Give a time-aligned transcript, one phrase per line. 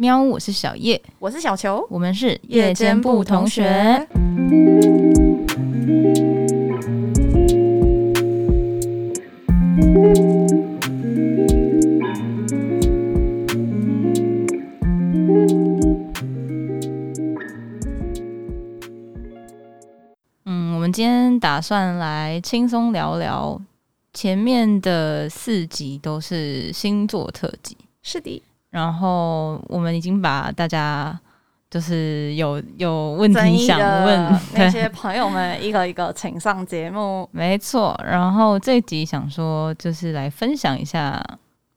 [0.00, 3.68] 喵，我是小叶，我是小球，我们是夜间部同学。
[20.46, 23.60] 嗯，我们今天打算来轻松聊聊。
[24.14, 28.42] 前面的四集都是星座特辑，是的。
[28.70, 31.18] 然后我们已经把大家
[31.68, 37.98] 就是有有问题想问 那些朋友们一个一个请上节目，没错。
[38.04, 41.20] 然后这一集想说就是来分享一下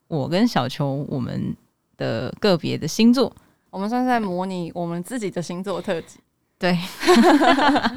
[0.08, 1.54] 我跟小球我们
[1.96, 3.32] 的个别的星座，
[3.70, 6.20] 我们算是在模拟我们自己的星座特辑。
[6.58, 6.78] 对，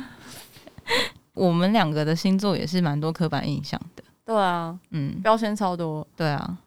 [1.33, 4.03] 我们两个的星座也是蛮多刻板印象的。
[4.25, 6.05] 对啊，嗯，标签超多。
[6.15, 6.57] 对啊，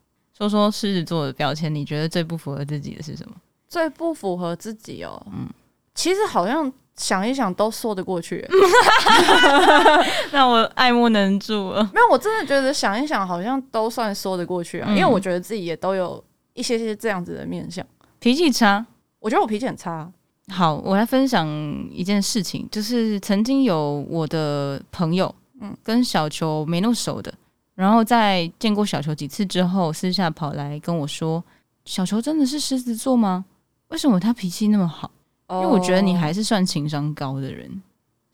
[0.48, 3.34] 说说狮子座的标签，你觉得最不符合自己的是什么？
[3.68, 5.48] 最不符合自己哦，嗯，
[5.94, 8.44] 其实好像想一想都说得过去。
[10.32, 11.82] 那我爱莫能助了。
[11.94, 16.22] 没有，我真的觉得想一想好像都算说得过去啊，嗯，因为我觉得自己也都有
[16.54, 17.84] 一些些这样子的面相。
[18.18, 18.84] 脾气差，
[19.18, 20.10] 我觉得我脾气很差。
[20.48, 21.46] 好，我来分享
[21.92, 27.32] 一件事情，就是曾经有我的朋友，嗯，跟小球没那么熟的。
[27.80, 31.42] 然后在见过小球几次之后，私下跑来跟我说
[31.86, 33.42] ：“小球真的是狮子座吗？
[33.88, 35.10] 为什么他脾气那么好？
[35.48, 37.82] 因为我觉得你还是算情商高的人。”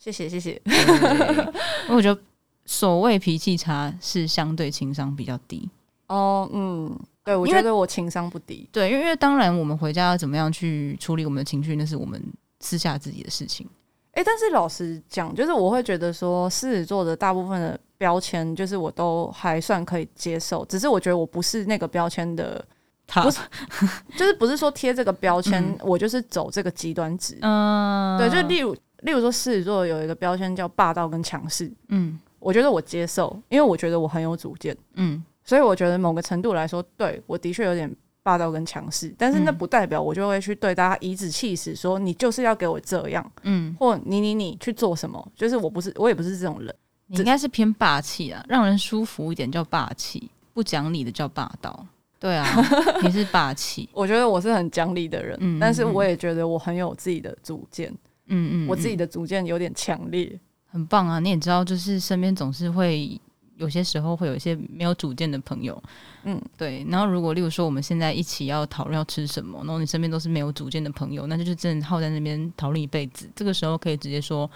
[0.00, 0.61] 谢谢谢谢。
[0.64, 2.20] 因为我觉得
[2.64, 5.70] 所谓脾气差是相对情商比较低。
[6.08, 8.69] 哦，嗯，对，我觉得我情商不低。
[8.72, 12.20] 对，因为因为当然我们回家要怎么样去处理我们的情绪，那是我们
[12.58, 13.64] 私下自己的事情。
[14.10, 17.78] 哎，但是老实讲，就是我会觉得说，狮子座的大部分的。
[17.98, 22.62] 标签就是我都还算可以接受，只是我觉得我不是那个标签的，
[23.06, 23.41] 不是，
[24.16, 27.38] 就是不是说贴这个标签，嗯、我就是走这个极端值。
[27.41, 37.91] 嗯，对，就例如例如说狮子座有一个标签叫霸道跟强势，嗯，我觉得我接受，因为我觉得我很有主见，嗯，所以我觉得某个程度来说，对我的确有点
[38.22, 46.75] 霸道跟强势，但是那不代表我就会去对大家颐指气使，说你就是要给我这样，嗯，或你你你去做什么，就是我不是我也不是这种人。
[47.09, 51.87] 你应该是偏霸气啊，让人舒服一点叫霸气，不讲理的叫霸道。
[52.19, 52.47] 对啊，
[53.05, 53.89] 你是霸气。
[53.93, 57.91] 我觉得我是很讲理的人，但是我也觉得我很有自己的主见。
[58.27, 61.21] 嗯，嗯嗯，我自己的主见有点强烈，很棒啊！
[61.21, 63.21] 你也知道，就是身边总是会
[63.56, 65.81] 有些时候会有一些没有主见的朋友。
[66.25, 66.84] 嗯，对。
[66.89, 73.31] 然后如果例如说我们现在一起要讨论要吃什么，然后你身边都是没有主见的朋友，那就是真的耗在那边讨论一辈子。
[73.37, 74.50] 这个时候可以直接说。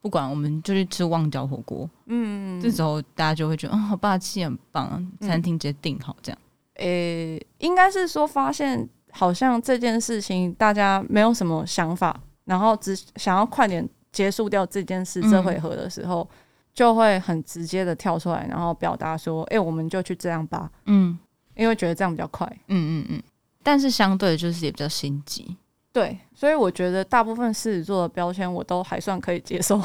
[0.00, 1.88] 不管，我们就去吃旺角火锅。
[2.06, 5.02] 嗯，这时候大家就会觉得，啊、哦，好霸气，很棒啊！
[5.20, 6.38] 餐厅直接订好这样。
[6.76, 16.36] 诶、嗯欸，应该是说发现好像这件事情大家没有什么想法，然后只想要快点结束掉这件事，这回合的时候，嗯、
[16.72, 20.70] 就会很直接的跳出来，然后表达说，诶、欸，我们就去这样吧。
[20.86, 21.18] 嗯，
[21.54, 22.46] 因为觉得这样比较快。
[22.68, 23.22] 嗯嗯嗯。
[23.62, 25.54] 但是相对的就是也比较心急。
[25.92, 29.80] 对，所以我觉得大部分狮子座的标签我都还算可以接受，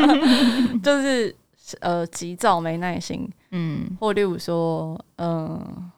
[0.82, 1.34] 就是
[1.80, 5.92] 呃急躁、没耐心，嗯，或例如说，嗯、呃，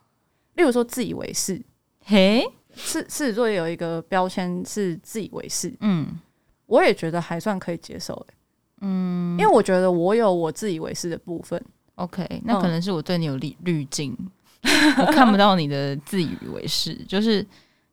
[0.55, 1.61] 例如说自以为是，
[2.03, 6.19] 嘿，狮狮子座也有一个标签是自以为是，嗯，
[6.65, 8.27] 我也觉得还算可以接受，
[8.81, 11.63] 嗯，因为我觉得我有我自以为是的部分
[11.95, 14.13] ，OK，那可能是我对你有滤滤镜，
[14.97, 17.45] 我看不到你的自以为是，就是。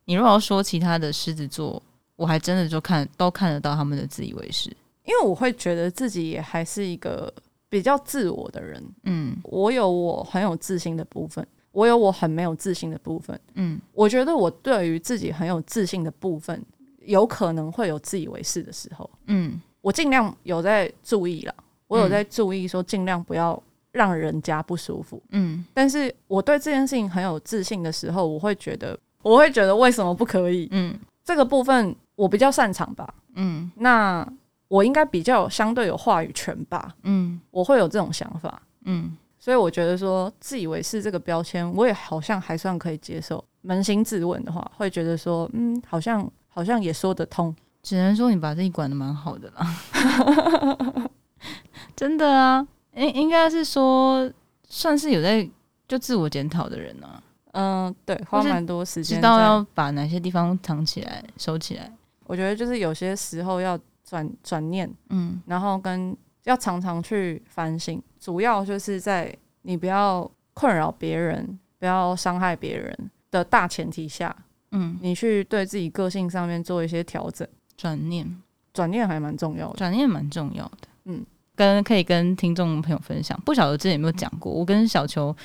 [0.07, 1.83] 你如果要说其他的狮子座，
[2.15, 4.69] 我还真的就看都看得到他们的自以为是，
[5.03, 7.31] 因为我会觉得自己也还是一个
[7.67, 8.81] 比较自我的人。
[9.03, 13.37] 嗯，我有我很有自信的部分，我有我很没有自信的部分。
[13.55, 16.63] 嗯，我觉得我对于自己很有自信的部分，
[17.01, 19.09] 有可能会有自以为是的时候。
[19.25, 21.53] 嗯，我尽量有在注意了，
[21.87, 25.21] 我有在注意说尽量不要让人家不舒服。
[25.31, 28.97] 嗯，但是我对这件事情很有自信的时候，我会觉得。
[29.27, 30.67] 我会觉得为什么不可以？
[30.71, 33.07] 嗯，这个部分我比较擅长吧。
[33.35, 34.25] 嗯，那
[34.69, 36.95] 我应该比较相对有话语权吧。
[37.03, 38.61] 嗯，我会有这种想法。
[38.85, 43.43] 嗯，所以我觉得说自以为是这个标签，我也好像还算可以接受。
[43.65, 47.53] 扪心自问的话，会觉得说，嗯，好像好像也说得通。
[47.83, 51.09] 只能说你把自己管的蛮好的啦。
[51.95, 52.65] 真的啊，
[52.95, 54.31] 应应该是说
[54.69, 55.47] 算是有在
[55.87, 57.23] 就自我检讨的人呢、啊。
[57.59, 61.91] 嗯，对，花蛮多时间，知道要把哪些地方藏起来、收起来。
[62.25, 72.95] 我觉得就是有些时候要转转念，嗯，然后跟要常常去反省，主要就是在你不要困扰别人、不要伤害别人
[73.31, 74.35] 的大前提下，
[74.73, 78.39] 嗯，你去对自己个性上面做一些调整，转念，
[78.71, 80.87] 转念还蛮重要的，转念蛮重要的。
[81.05, 81.25] 嗯，
[81.55, 85.35] 跟可以跟听众朋友分享，不晓得之前有没有讲过，我跟小球。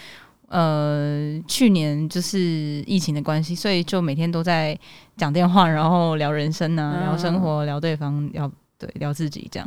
[0.53, 2.39] 呃，去年就是
[2.87, 4.79] 疫情的关系，所以就每天都在
[5.17, 9.67] 讲电话，然后聊人生啊，聊生活，聊对方，聊对聊自己这样。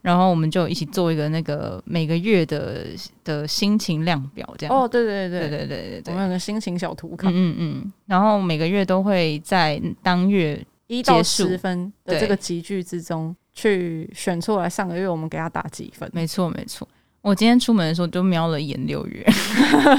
[0.00, 2.86] 然后我们就一起做一个那个每个月的
[3.22, 4.74] 的心情量表，这样。
[4.74, 7.28] 哦，对对对对对对对，我们有个心情小图卡。
[7.28, 7.92] 嗯嗯,嗯。
[8.06, 16.10] 然后每个月都会在当月一到十分的这个集聚之中，去选出来上个月我们给他打几分。
[16.14, 16.88] 没错没错。
[17.22, 19.24] 我今天出门的时候就瞄了一眼六月，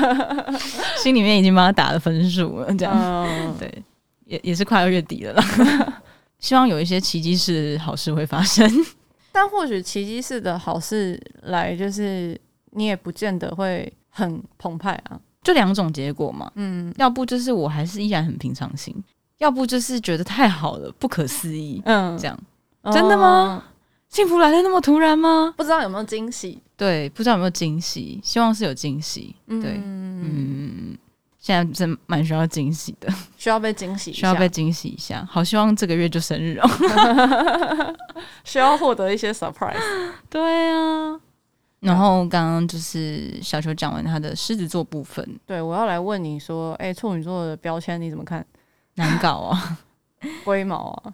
[1.01, 2.73] 心里面已经帮他打了分数了。
[2.75, 3.83] 这样，嗯、对，
[4.25, 6.03] 也也是快要月底了啦。
[6.39, 8.69] 希望有一些奇迹式好事会发生，
[9.31, 12.37] 但或许奇迹式的好事来，就是
[12.71, 15.17] 你也不见得会很澎湃啊。
[15.41, 18.93] 就两种结果嘛，嗯，要不就是我还是依然很平常心，
[19.39, 22.37] 要不就是觉得太好了，不可思议，嗯，这样，
[22.91, 23.63] 真的吗？
[24.09, 25.53] 幸福来的那么突然吗？
[25.57, 26.61] 不知道有没有惊喜。
[26.83, 29.33] 对，不知道有没有惊喜，希望是有惊喜。
[29.47, 30.97] 对，嗯，
[31.39, 33.07] 现在真蛮需要惊喜的，
[33.37, 35.25] 需要被惊喜，需要被惊喜一下。
[35.31, 37.95] 好，希望这个月就生日哦，
[38.43, 39.79] 需要获得一些 surprise。
[40.29, 41.17] 对啊，
[41.79, 48.45] 然后刚刚就是小球讲完他的狮子座部分，对，我要来问你说，哎，处女座的标签你怎么看？
[48.95, 49.77] 难搞啊，
[50.43, 51.13] 龟毛啊。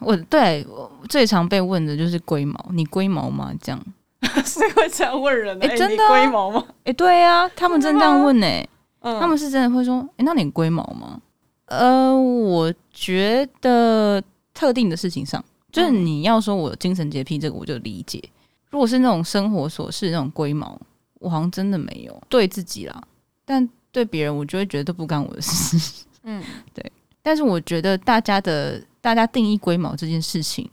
[0.00, 3.52] 我对我最常被问的就是龟毛，你龟毛吗？
[3.60, 3.84] 这样
[4.44, 5.58] 谁会这样问人？
[5.62, 6.64] 哎、欸，真的龟、欸、毛吗？
[6.78, 8.68] 哎、欸，对呀、啊，他们真这样问呢、欸。
[9.00, 11.20] 嗯、他们是真的会说，哎、欸，那你龟毛吗？
[11.66, 14.22] 呃，我觉得
[14.52, 18.22] 特定的事情上，就是你要说我有精神洁癖，这个我就理解。
[18.70, 20.78] 如果是那种生活琐事那种龟毛，
[21.20, 22.22] 我好像真的没有。
[22.28, 23.02] 对自己啦，
[23.44, 26.04] 但对别人，我就会觉得都不干我的事。
[26.24, 26.42] 嗯，
[26.74, 26.92] 对。
[27.22, 28.82] 但是我觉得大家的。
[29.00, 30.68] 大家定义龟毛这件事情，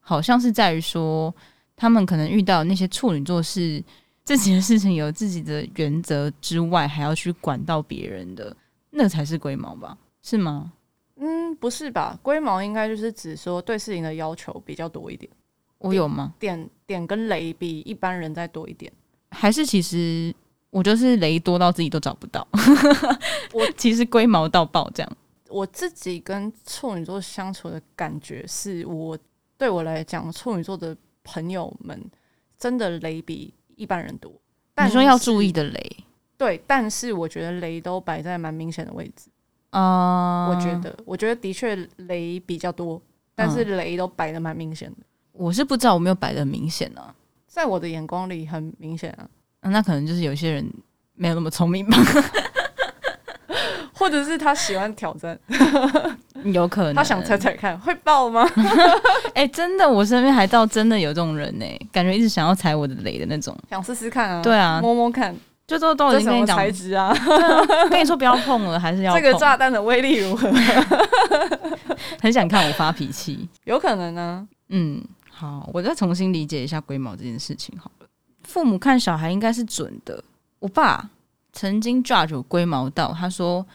[0.00, 1.32] 好像是在于说，
[1.78, 3.82] 他们可能遇到那些处女座是
[4.24, 8.54] 自己的事情有自己的原则之外，还要去管到别人的，
[8.90, 9.96] 那才是龟毛吧？
[10.20, 10.72] 是吗？
[11.20, 12.18] 嗯，不是吧？
[12.20, 15.30] 龟毛应该就是指说对事情的要求比较多一点。
[15.78, 16.34] 我有吗？
[16.40, 18.92] 点点跟雷比一般人再多一点，
[19.30, 20.34] 还是其实
[20.70, 22.46] 我就是雷多到自己都找不到？
[23.52, 25.16] 我 其实龟毛到爆这样。
[25.48, 29.16] 我自己跟处女座相处的感觉是，我
[29.56, 30.94] 对我来讲，处女座的
[31.30, 32.02] 朋友们
[32.58, 34.32] 真的雷比一般人多。
[34.74, 35.96] 但你说要注意的雷，
[36.38, 39.28] 对，但是我觉得雷都摆在蛮明显的位置
[39.70, 40.48] 啊。
[40.48, 43.02] Uh, 我觉得，我觉得的确雷比较多，
[43.34, 44.96] 但是雷都摆的蛮明显的。
[45.32, 47.14] 我是不知道我没有摆的很明显呢、啊，
[47.46, 49.28] 在我的眼光里很明显啊。
[49.60, 50.66] 那可能就是有些人
[51.14, 51.96] 没有那么聪明吧。
[53.98, 55.36] 或者是他喜欢挑战，
[56.44, 58.48] 有可能他想踩踩看会爆吗？
[59.34, 65.34] 哎、欸，真的，我身边还倒真的有这种人呢、欸，感觉一直想要踩我的雷的那种，想试试看啊，对啊，摸摸看，
[65.66, 67.12] 就都都已经跟你讲材质啊，
[67.90, 70.48] 跟你说不要碰了，还是要碰 这个炸弹的威力如何？
[72.22, 74.46] 很想看我发脾气，有可能呢。
[74.68, 78.06] 嗯，好，我再重新理解一下龟毛这件事情好了。
[78.44, 80.22] 父母看小孩应该是准的，
[80.60, 81.10] 我爸
[81.52, 83.66] 曾经 judge 我龟毛到，他说。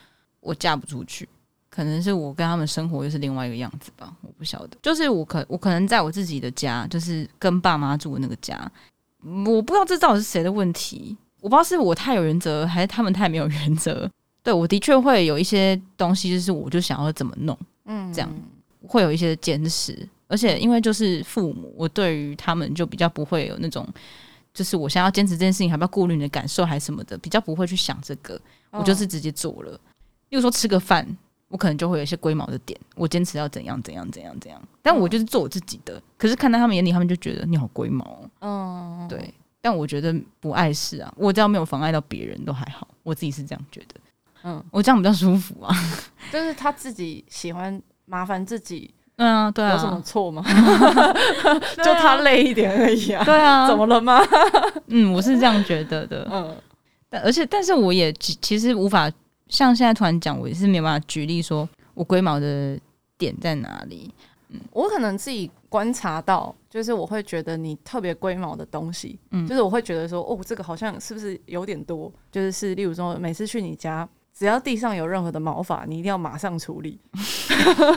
[0.44, 1.28] 我嫁不出去，
[1.70, 4.78] 可能是我跟他们生活又是另外一个样子吧，我不晓得。
[4.82, 8.72] 就是我可我可能在我自己的家，就是跟爸妈住的那个家，
[9.46, 14.10] 我不知道这到底是谁的问题，我不知道是我太有原则，还是他们太没有原则。
[14.44, 18.30] 对，我的确会有一些东西，就是我就想要怎么弄，嗯，这样
[18.86, 23.88] 会有一些坚持，而且因为就是父母，我对于他们就比较不会有那种，
[24.54, 28.38] 就是我想要坚持这件事情，还不要顾虑你的感受还是什么的，比较不会去想这个，
[28.72, 29.80] 我就是直接做了。
[30.34, 31.08] 比如说吃个饭，
[31.48, 36.02] 我可能就会有一些龟毛的点，我坚持要怎样怎样怎样怎样，但我就是做我自己的。
[36.18, 38.20] 可是看到他们眼里，他们就觉得你好龟毛。
[38.42, 39.32] 嗯，对。
[39.62, 43.96] 但我觉得不碍事啊，我只要没有妨碍到别人都还好，我自己是这样觉得。
[44.42, 45.72] 嗯，我这样比较舒服啊。
[46.32, 50.44] 就是他自己喜欢麻烦自己，嗯，对啊，有什么错吗？
[51.78, 53.24] 就他累一点而已啊。
[53.24, 54.20] 对啊，怎么了吗？
[54.88, 56.28] 嗯，我是这样觉得的。
[56.32, 56.58] 嗯，
[57.08, 59.12] 但而且，但是我也其实无法。
[59.50, 62.80] 像现在突然讲，我也是没有办法举例说我龟毛的
[63.18, 64.12] 点在哪里。
[64.50, 72.12] 嗯，我可能自己观察到，就是我会觉得你特别龟毛的东西，嗯，就是我会觉得说，哦，这个好像是不是有点多？
[72.32, 77.00] 就是是，例如说，每次去你家，只要地上有任何的毛发，你一定要马上处理。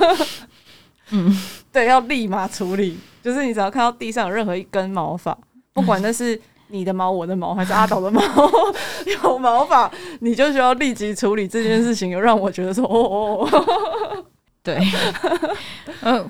[1.10, 1.38] 嗯，
[1.70, 2.98] 对，要立马处理。
[3.22, 5.36] 就是你只要看到地上有任何一根毛发，
[5.72, 6.40] 不管那是。
[6.68, 8.20] 你的毛，我的毛，还是阿斗的毛？
[9.22, 14.24] 有毛发，你就需要立即处理这件事情，又让我觉得说，哦哦，哦，
[14.62, 14.78] 对，
[16.02, 16.24] 呃，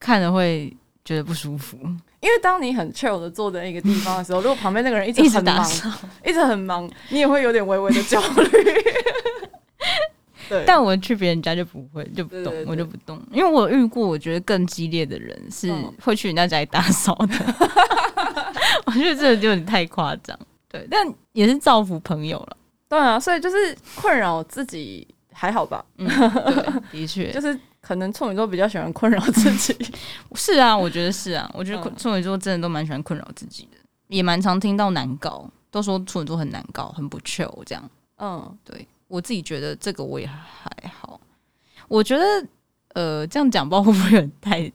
[0.00, 1.76] 看着会觉得不舒服。
[2.20, 5.88] 因为当你很 chill 的坐在一个地方的时候，如果旁边那个人一直很忙， 一直，
[6.24, 8.48] 一直很忙，你也会有点微微的焦虑。
[10.48, 13.20] 对，但我去别人家就不会，就不动，对对对，我就不动。
[13.32, 15.72] 因为我遇过，我觉得更激烈的人是
[16.02, 17.34] 会去人家家里打扫的。
[17.34, 20.38] 嗯、 我觉得这个就有点太夸张。
[20.68, 22.56] 对，但也是造福朋友了。
[22.88, 25.84] 对啊，所以就是困扰自己还好吧？
[25.98, 26.06] 嗯，
[26.92, 29.76] 的确， 就是可能处女座比较喜欢困扰自己。
[30.34, 37.90] 是啊，我觉得是啊，我觉得处女座真的都蛮喜欢困扰自己的，也蛮常听到难搞，都说处女座很难搞，很不 chill 这样。
[38.18, 38.86] 嗯，对。
[39.08, 41.20] 我自己觉得这个我也还好，
[41.88, 42.24] 我觉得
[42.94, 44.70] 呃这样讲包会不会很太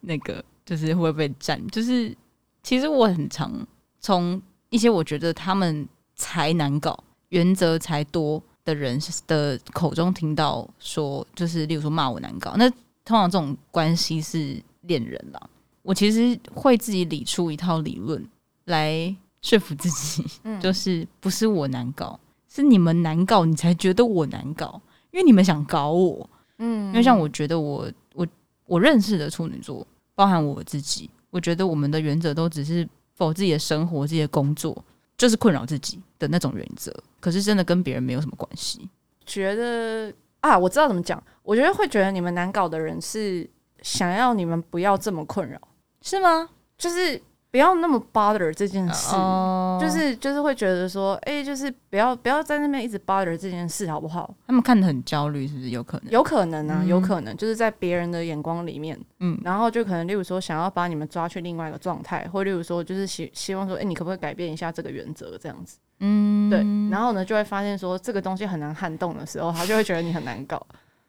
[0.00, 1.64] 那个，就是会被占？
[1.68, 2.14] 就是
[2.62, 3.66] 其实我很常
[4.00, 12.68] 从一些我觉得他们才难搞、原则才多的人的口中听到说，就是例如说骂我难搞，那
[13.04, 15.50] 通常这种关系是恋人啦。
[15.82, 18.24] 我其实会自己理出一套理论
[18.66, 20.24] 来说服自己，
[20.60, 22.18] 就是不是我难搞。
[22.52, 24.78] 是你们难搞，你才觉得我难搞，
[25.10, 26.28] 因为你们想搞我。
[26.58, 28.26] 嗯，因为像我觉得我我
[28.66, 34.84] 我认识的处女座，包含我自己，我觉得我们的原则都只是否自己的生活、自己的工作，
[35.16, 36.94] 就是困扰自己的那种原则。
[37.20, 38.86] 可是真的跟别人没有什么关系。
[39.24, 41.22] 觉得啊，我知道怎么讲。
[41.42, 43.48] 我觉得会觉得你们难搞的人是
[43.80, 45.58] 想要你们不要这么困扰，
[46.02, 46.50] 是吗？
[46.76, 47.18] 就是。
[47.52, 54.34] 不要那么 bother 这件事，uh, 就是就是会觉得说，哎、欸，就是不要不要在那边一直 bother 这件事，好不好？
[54.46, 56.10] 他们看得很焦虑，是不是有可能？
[56.10, 65.76] 有可能啊，嗯、有可能，就是在别人的眼光里面，嗯，然后就可能，例如说，想要把你们抓去另外一个状态，或例如说，就是希希望说，哎、欸，你可不可以改变一下这个原则，这样子？
[66.00, 66.60] 嗯，对。
[66.90, 70.56] 然后呢，就会发现说，这个东西很难撼动的时候，他就会觉得你很难搞。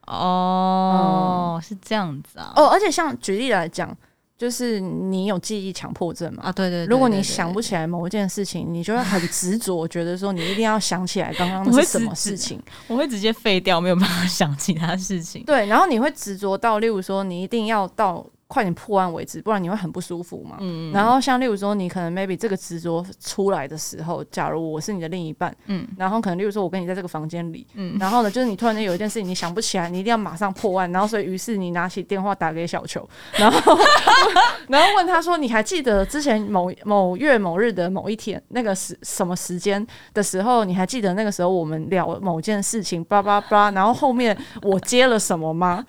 [0.08, 2.52] 哦，嗯、是这样子啊。
[2.58, 3.98] 哦，而且像举例来讲。
[4.38, 6.44] 就是你有记忆强迫症嘛？
[6.44, 12.62] 啊，对对，对，对，对，如果你想不起来某一件事情，你就会很执着，觉得说你一定要想起来刚刚是什么事情。
[12.88, 15.44] 我会直接废掉，没有办法想其他事情。
[15.46, 18.26] 对，然后你会执着到，例如说，你一定要到。
[18.54, 20.58] 快点破案为止，不然你会很不舒服嘛。
[20.60, 33.76] 嗯，然后像例如说，你可能 maybe 这个执着出来的时候，假如我是你的另一半，嗯，然后可能例如说，我跟你在这个房间里，嗯，然后呢，就是你突然间有一件事情你想不起来，你一定要马上破案，然后所以于是你拿起电话打给小球， 然后
[34.70, 39.84] 然后问他说，你还记得之前某某月某日的某一天那个时什么时间
[40.14, 45.84] 的时候，你还记得那个时候我们聊某件事情，叭叭叭，然后后面我接了什么吗？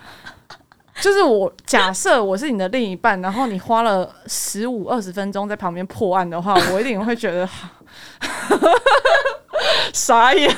[1.00, 7.48] 就是我假设我是你的另一半，然后你花了十五二十分钟在旁边破案的话，我一定会觉得
[9.92, 10.50] 傻眼。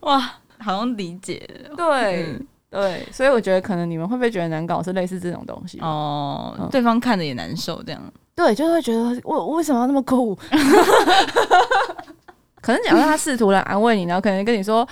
[0.00, 0.20] 哇，
[0.58, 1.74] 好像理解了。
[1.76, 8.00] 对、嗯、对，所以我觉得可能你们会不会觉得难搞是类似这种东西哦，嗯、对方看着也难受，这样
[8.36, 10.36] 对，就会觉得我为什么要那么酷？
[12.60, 14.86] 可能假设他试图来安慰你，然后可能跟你说。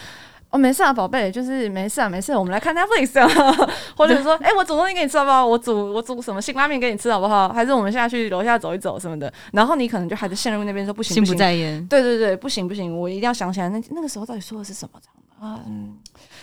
[0.57, 2.35] 哦，没事啊，宝贝，就是没事啊，没事。
[2.35, 3.29] 我们来看 Netflix 啊，
[3.95, 5.45] 或者说，哎、欸，我煮东西给你吃好不好？
[5.45, 7.51] 我煮我煮什么辛拉面给你吃好不好？
[7.53, 9.31] 还是我们下去楼下走一走什么的？
[9.53, 11.87] 然后你可能就还在陷入那边说不行，不行，心不在焉。
[11.89, 15.61] 对对对，不行不行，我一定要想起来那那个时候到底说的是什么这样的啊？
[15.69, 15.95] 嗯，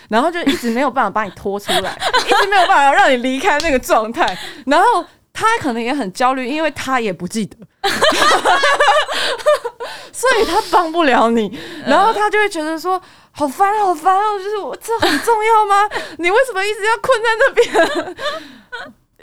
[0.09, 4.37] 然后就一直没有办法把你拖出来， 一直没有办法让你离开那个状态。
[4.67, 5.03] 然后
[5.33, 7.57] 他可能也很焦虑，因为他也不记得。
[10.11, 15.89] 所以他帮不了你，然后他就会觉得说好烦好烦哦，就是我这很重要吗？
[16.17, 18.15] 你为什么一直要困在那边？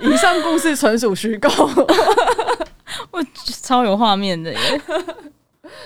[0.13, 1.49] 以上故事纯属虚构，
[3.11, 3.23] 我
[3.63, 4.83] 超有画面的耶！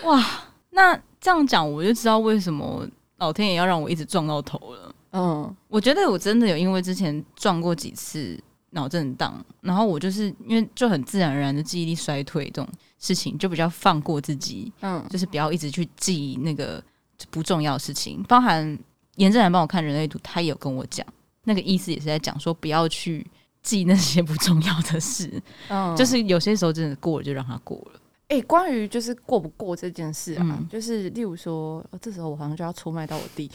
[0.04, 0.23] 哇，
[0.71, 2.87] 那这样讲我就知道为什么
[3.19, 4.95] 老天爷要让我一直撞到头了。
[5.12, 8.38] 嗯，我觉得我真的有因为之前撞过几次。
[8.75, 16.83] 脑震荡，然后我就是因为就很自然而然的记忆力衰退这种事情，就比较放过自己，嗯，就是不要一直去记那个
[17.31, 18.23] 不重要的事情。
[18.25, 18.78] 包含
[19.16, 21.07] 严正然帮我看人类图，他也有跟我讲，
[21.45, 23.26] 那个意思也是在讲说不要去
[23.62, 28.00] 记那些不重要的事，嗯，就是有些时候真的过了就让它过了。
[28.28, 33.50] 哎、欸，关于就是过不过这件事啊，嗯、就是例如说，这时候我好像就要出卖到我弟，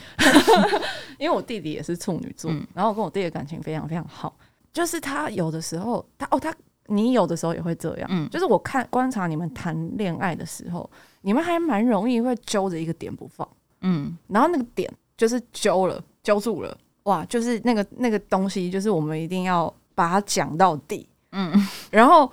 [1.18, 4.34] 因为我弟弟也是处女座，嗯、然后我跟我弟的感情非常非常好。
[4.72, 6.54] 就是他有的时候，他哦，他
[6.88, 8.08] 你有的时候也会这样。
[8.12, 10.90] 嗯，就是我看观察你们谈恋爱的时候，
[11.22, 13.48] 你们还蛮容易会揪着一个点不放。
[13.82, 21.08] 嗯，然后那个点就是揪了，揪住了，哇，就是那个那个东西，就是我们一定要把它讲到底。
[21.32, 21.54] 嗯，
[21.92, 22.32] 然后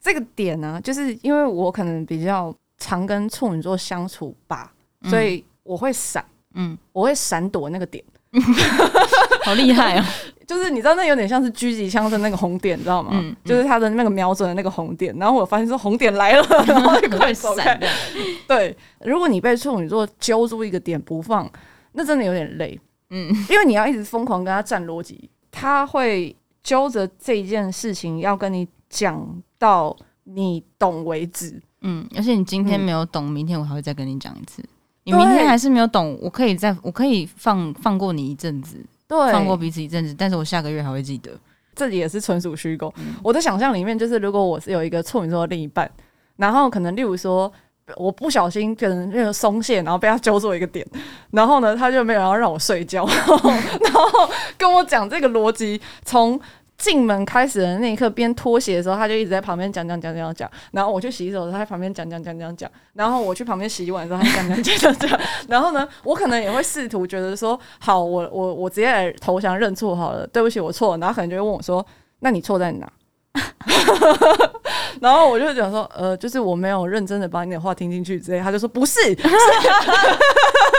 [0.00, 4.72] 这个点呢，就是因为我可能比较常跟处女座相处吧，
[5.04, 6.24] 所以我会闪，
[6.54, 8.04] 嗯，我会闪躲那个点。
[9.46, 10.04] 好厉害哦！
[10.44, 13.10] 就是你知道，那有点像是狙击枪的那个红点，你知道吗？
[13.14, 15.16] 嗯嗯、就是他的那个瞄准的那个红点。
[15.18, 17.80] 然后我发现说红点来了， 然后就快闪开。
[18.48, 21.48] 对，如果你被处女座揪住一个点不放，
[21.92, 22.78] 那真的有点累。
[23.10, 26.34] 嗯，因为你要一直疯狂跟他战逻辑，他会
[26.64, 29.24] 揪着这一件事情要跟你讲
[29.58, 31.62] 到你懂为止。
[31.82, 34.60] 嗯，而且你今天没有懂，嗯、明天我还会再跟你讲一次。
[35.04, 38.84] 你明天还是没有懂，我可以再，我可以放放过你一阵子。
[39.08, 41.30] 对，放过彼此一阵子，但是我下个月还会记得，
[41.74, 42.92] 这里也是纯属虚构。
[42.98, 45.90] 嗯、我的想象里面就是，如果我是有一个处女座的另一半，
[46.36, 47.52] 然后可能例如说，
[47.96, 50.86] 我不小心可能那个松懈，然后被他揪住一个点，
[51.30, 56.40] 然后呢，他就没有要让我睡觉，然后，然后跟我讲这个逻辑从。
[56.78, 60.50] 进门开始的那一刻，边脱鞋的时候，他就一直在旁边讲讲讲讲讲。
[60.72, 62.70] 然后我去洗手的时候，他在旁边讲讲讲讲讲。
[62.92, 65.20] 然后我去旁边洗碗的时候，他讲讲讲讲讲。
[65.48, 70.96] 然后呢，我可能也会试图觉得说，好，我我我直接来投降认错好了，对不起，我错。
[70.98, 71.84] 然后可能就会问我说，
[72.20, 72.90] 那你错在哪？
[75.00, 78.40] 然后我就讲说，呃，就是我没有认真的把你的话听进去之类。
[78.40, 78.98] 他就说不是，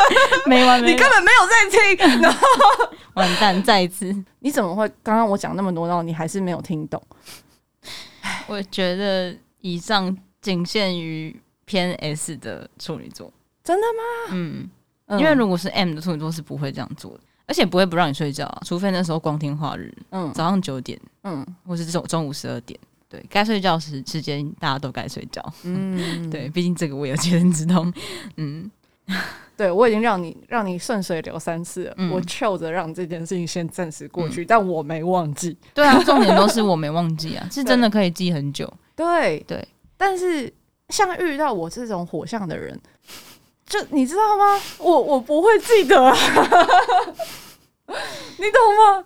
[0.47, 2.21] 没完没了，你根本没有在听。
[2.21, 2.39] 然后
[3.13, 4.87] 完蛋，再一次，你怎么会？
[5.03, 7.01] 刚刚我讲那么多，然后你还是没有听懂？
[8.47, 11.35] 我觉得以上仅限于
[11.65, 13.31] 偏 S 的处女座，
[13.63, 14.31] 真的吗？
[14.31, 14.69] 嗯，
[15.19, 17.21] 因为如果是 M 的处女座是不会这样做的。
[17.49, 25.97] 而且不会不让你睡觉啊，除非那时候光天化日，嗯，早上九点，嗯，或是中中午十二点，对，该睡觉时时间大家都该睡觉，嗯，
[26.29, 27.93] 对，毕竟这个我有切身之痛，
[28.35, 28.69] 嗯，
[29.57, 40.53] 对我已经让你让你顺水流三次了，嗯、我求着让这件事情先暂时过去，嗯、但我没忘记，对啊，重点都是我没忘记啊，是真的可以记很久，对对，对但是
[40.89, 42.79] 像遇到我这种火象的人。
[43.65, 44.45] 就你知道吗？
[44.79, 46.15] 我我不会记得啊，
[47.85, 49.03] 你懂吗？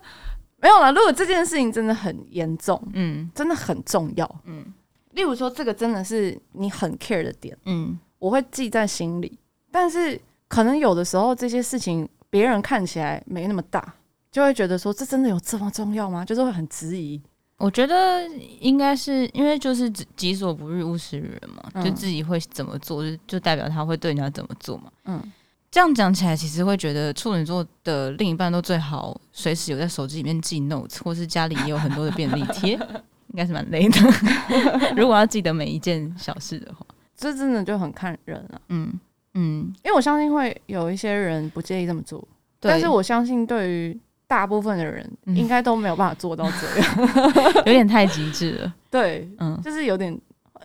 [0.60, 0.92] 没有啦。
[0.92, 4.72] 如果这件事情真的很严重，嗯，真的很重要，嗯，
[5.14, 9.36] 例如说这个真的是你很 care 的点，嗯，我会记在心里。
[9.72, 10.20] 但是
[10.52, 13.94] 可能有的时候这些事情别人看起来没那么大，
[14.30, 16.26] 就会觉得说，这真的有这么重要吗？
[16.26, 17.18] 就是会很质疑。
[17.56, 18.28] 我觉得
[18.60, 24.92] 应该是因为就是己所不欲，勿施于人嘛，嗯、就自己会怎么做，就就代表他会对人家怎么做嘛。
[25.06, 25.22] 嗯，
[25.70, 32.74] 这样讲起来，其实会觉得处女座的另一半都最好随时有在手机里面记 notes，或是家里也有很多的便利贴，
[33.32, 34.00] 应该是蛮累的。
[34.94, 36.84] 如果要记得每一件小事的话，
[37.16, 38.60] 这真的就很看人了。
[38.68, 38.92] 嗯
[39.34, 42.26] 嗯，因为我相信会有一些人不介意这么做，
[42.60, 44.00] 但是我相信对于。
[44.28, 48.74] 大部分的人应该都没有办法做到这样， 有点太极致了。
[48.90, 50.18] 对，嗯，就是有点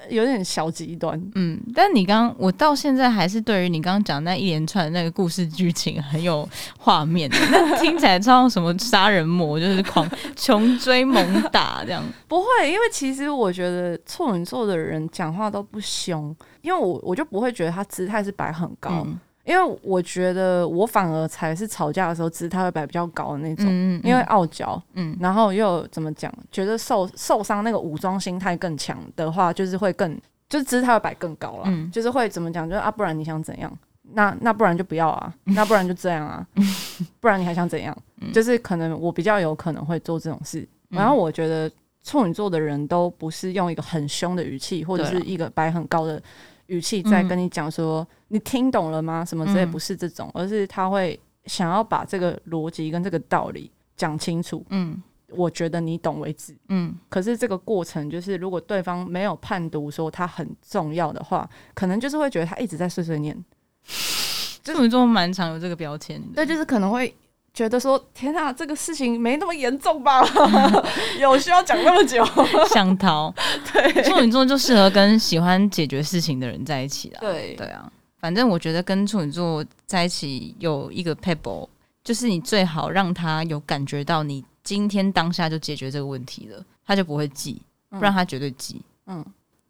[0.08, 1.22] 有点小极端。
[1.36, 6.48] 嗯，但你刚我到现在还是对于你刚刚讲那一连串的那个故事剧情很有
[6.80, 12.02] 画面，那听起来像什么杀人魔，就是狂穷追猛打这样。
[12.30, 16.34] 不会，因为其实我觉得处女座的人讲话都不凶，
[16.68, 19.04] 因为我我就不会觉得他姿态是摆很高。
[19.06, 30.14] 嗯因为我觉得我反而才是吵架的时候姿态会摆比较高的那种，嗯嗯、因为傲娇，嗯，然后又怎么讲，觉得受受伤那个武装心态更强的话，就是会更
[30.50, 33.72] 就是姿态会摆更高了，嗯，就是会怎么讲，就是啊，不然你想怎样？
[34.12, 36.46] 那那不然就不要啊，那不然就这样啊，
[37.22, 37.98] 不然你还想怎样？
[38.34, 41.72] 就是可能我比较有可能会做这种事，然后我觉得
[42.04, 46.22] 处女座的人都不是用一个很凶的语气，或者是一个摆很高的。
[46.68, 49.26] 语气在跟你讲说，嗯、你听懂了吗？
[49.26, 54.66] 什么之类，不是这种，嗯、而是他会想要把这个逻辑跟这个道理讲清楚。
[54.70, 56.56] 嗯，我觉得你懂为止。
[56.70, 63.36] 嗯，可是这个过程就是，如果对方没有判读说他很重要的话，可能就是会觉得他一直在碎碎念。
[64.64, 67.14] 处女座蛮常有这个标签，对，就是可能会。
[67.58, 70.22] 觉得说天啊，这个事情没那么严重吧？
[71.20, 72.24] 有需要讲那么久？
[72.70, 73.34] 想逃？
[73.74, 77.18] 对，处女座就适合跟喜欢解决事情的人在一起啦。
[77.20, 81.68] 对对啊，反正我觉得跟处女座在一起有一个 pebble，，
[82.04, 88.80] 就是你最好让他有感觉到你今天当下就解决这个问题了，他就不会记，不然他绝对记。
[89.08, 89.26] 嗯，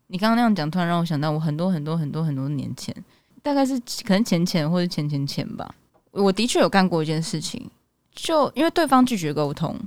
[0.08, 2.94] 你刚刚那样讲，突然让我想到我很多很多很多很多年前，
[3.42, 5.74] 大概是可能前前或者前前前吧，
[6.12, 7.72] 我的确有干过一件事情。
[8.18, 9.80] 就因为对方拒绝沟通，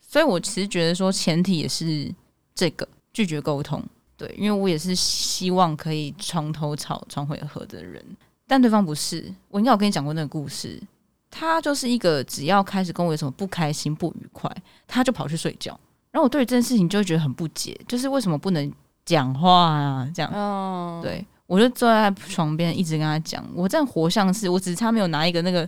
[0.00, 2.14] 所以我其实觉得说前提也是
[2.54, 3.82] 这个拒绝沟通。
[4.16, 8.04] 对，因为我也是希望可以床头吵床尾和的人，
[8.46, 9.32] 但对方不是。
[9.48, 10.78] 我应该有跟你讲过那个故事，
[11.30, 14.54] 他就是一个只要开始跟我有什么不开心、不愉快，
[14.86, 15.72] 他就跑去睡觉。
[16.10, 18.72] 然后我对于这件事情就会觉得很不解，就是为什么不能
[19.06, 20.10] 讲话啊？
[20.14, 21.24] 这样，哦，对。
[21.46, 25.66] 我就坐在床边一直跟他讲，我这样活像是，我只差没有拿一个那个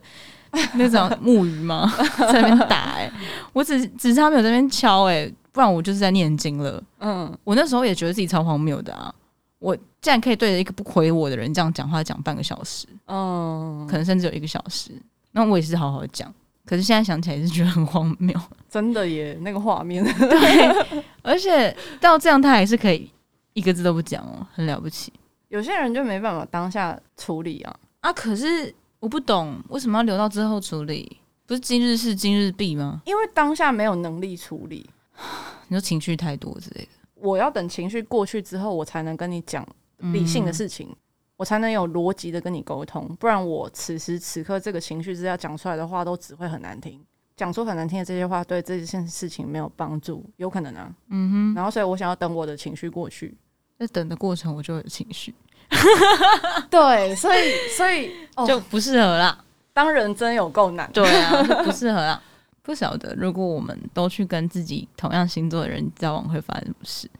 [0.75, 3.13] 那种木鱼吗， 在那边打哎、欸，
[3.53, 6.83] 我只只是他没有在那边敲哎、欸，不然我就是在念经了。
[6.99, 9.15] 嗯，我那时候也觉得自己超荒谬的啊，
[9.59, 14.91] 我竟然可以对着一个不回我的人这样讲话讲半个小时，嗯，可能甚至有一个小时，
[15.33, 16.33] 那我也是好好讲。
[16.67, 18.33] 可是现在想起来是觉得很荒谬，
[18.69, 20.05] 真的耶，那个画面。
[20.19, 23.11] 对，而且到这样他还是可以
[23.55, 25.13] 一个字都不讲哦，很了不起。
[25.49, 28.13] 有些人就没办法当下处理啊啊！
[28.13, 31.19] 可是我不懂为什么要留到之后处理？
[31.47, 33.03] 不是今日事今日毕吗？
[33.07, 34.89] 因为当下没有能力处理，
[35.69, 36.89] 你说情绪太多之类的。
[37.15, 39.67] 我要等情绪过去之后，我才能跟你讲
[40.13, 40.89] 理性的事情。
[40.89, 40.97] 嗯
[41.41, 47.03] 我才能有逻辑的跟你沟通，不然我此时此刻这个情绪是要讲出来的话，都只会很难听。
[47.35, 50.95] 讲出很难听的这些话，对这件事情没有帮助，有可能啊。
[51.09, 51.55] 嗯哼。
[51.55, 53.35] 然后，所以我想要等我的情绪过去，
[53.79, 55.35] 在等的过程，我就有情绪。
[56.71, 59.39] 对，所以，所以、哦、就不适合啦。
[59.73, 60.91] 当人真有够难。
[60.93, 62.21] 对啊， 不适合啦。
[62.63, 67.11] 不晓得，如果我们都去跟自己同样星座的人交往，会发生什么事？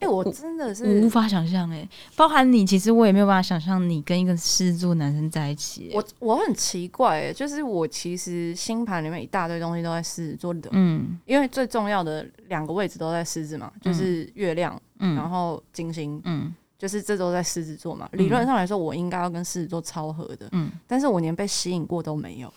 [0.00, 5.90] 哎、欸，我真的是无法想象哎，包含你，其实我也没有办法想象你跟一个狮子座男生在一起。
[5.92, 16.52] 我我很奇怪哎，就是我其实星盘里面一大堆东西都在狮子座的，嗯，因为最重要的两个位置都在狮子嘛，就是月亮，嗯，然后金星，嗯。
[16.78, 22.54] 就是这周在狮子座嘛，理论上来说，我应该要跟狮子座超合的，嗯，但是我连被吸引过都没有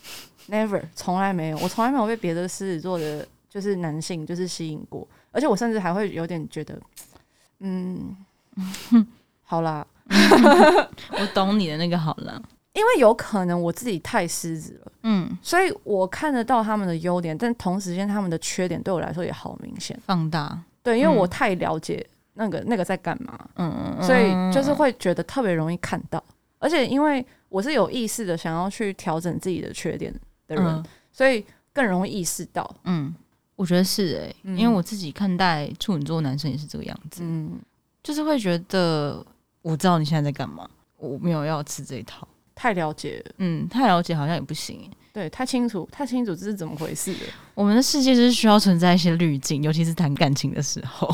[0.48, 6.80] ，never，从来没有，我从来没有被别的狮子座的，就是男性就是吸引过，而且我甚至还会有点觉得，
[7.62, 8.16] 嗯，
[9.42, 12.40] 好啦， 我懂你的那个好了，
[12.74, 22.06] 因为有可能我自己太狮子了，嗯，所以我看得到他们的优点，但同时间他们的缺点对我来说也好明显，放大，对，因为我太了解。
[22.42, 23.40] 那个那个在干嘛？
[23.56, 26.24] 嗯嗯，所以就是会觉得特别容易看到，
[26.58, 30.12] 而且因为我是有意识的想要去调整自己的缺点
[30.48, 32.76] 的人，嗯、所以更容易意识到。
[32.86, 33.14] 嗯，
[33.56, 37.60] 我觉得是哎、欸，嗯、因为我自己看待处女座男生也是这个样子，嗯，
[38.02, 39.24] 就是会觉得
[39.62, 43.22] 我知道你现在在干嘛，我没有要吃这一套，太了解。
[43.26, 47.26] 了，嗯，太了解好像也不行、欸，对，太清楚，太清楚这是怎么回事的。
[47.54, 51.14] 我们的世界就是需要存在一些滤镜，尤其是谈感情的时候。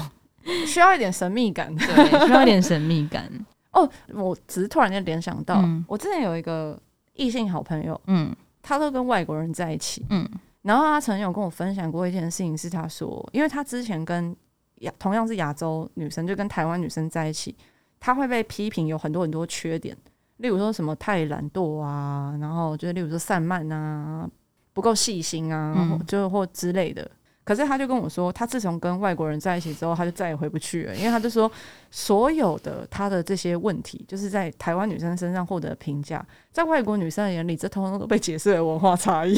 [0.65, 3.29] 需要一点神秘感，对，需要一点神秘感。
[3.73, 6.79] 哦，我只是突然间联想到，嗯、我之前有一个
[7.13, 10.27] 异性好朋友，嗯，他都跟外国人在一起，嗯，
[10.63, 14.35] 然后他曾经有跟我分享过一件事情，是他说，因为他之前跟
[14.77, 17.55] 亚同样是亚洲女生，就跟台湾女生在一起，
[17.99, 19.95] 他会被批评有很多很多缺点，
[20.37, 24.27] 例如说什么太懒惰啊，然后就是例如说散漫啊，
[24.73, 27.07] 不够细心啊，嗯、就或之类的。
[27.47, 31.49] 可是他就跟我说，他自从跟外国人在一起之后，他就再也回不去了，因为他就说，
[31.89, 39.37] 所有的他的这些问题，就是在台湾女生身上获得评价，在外国女生的眼里，这通通都被解释为文化差异。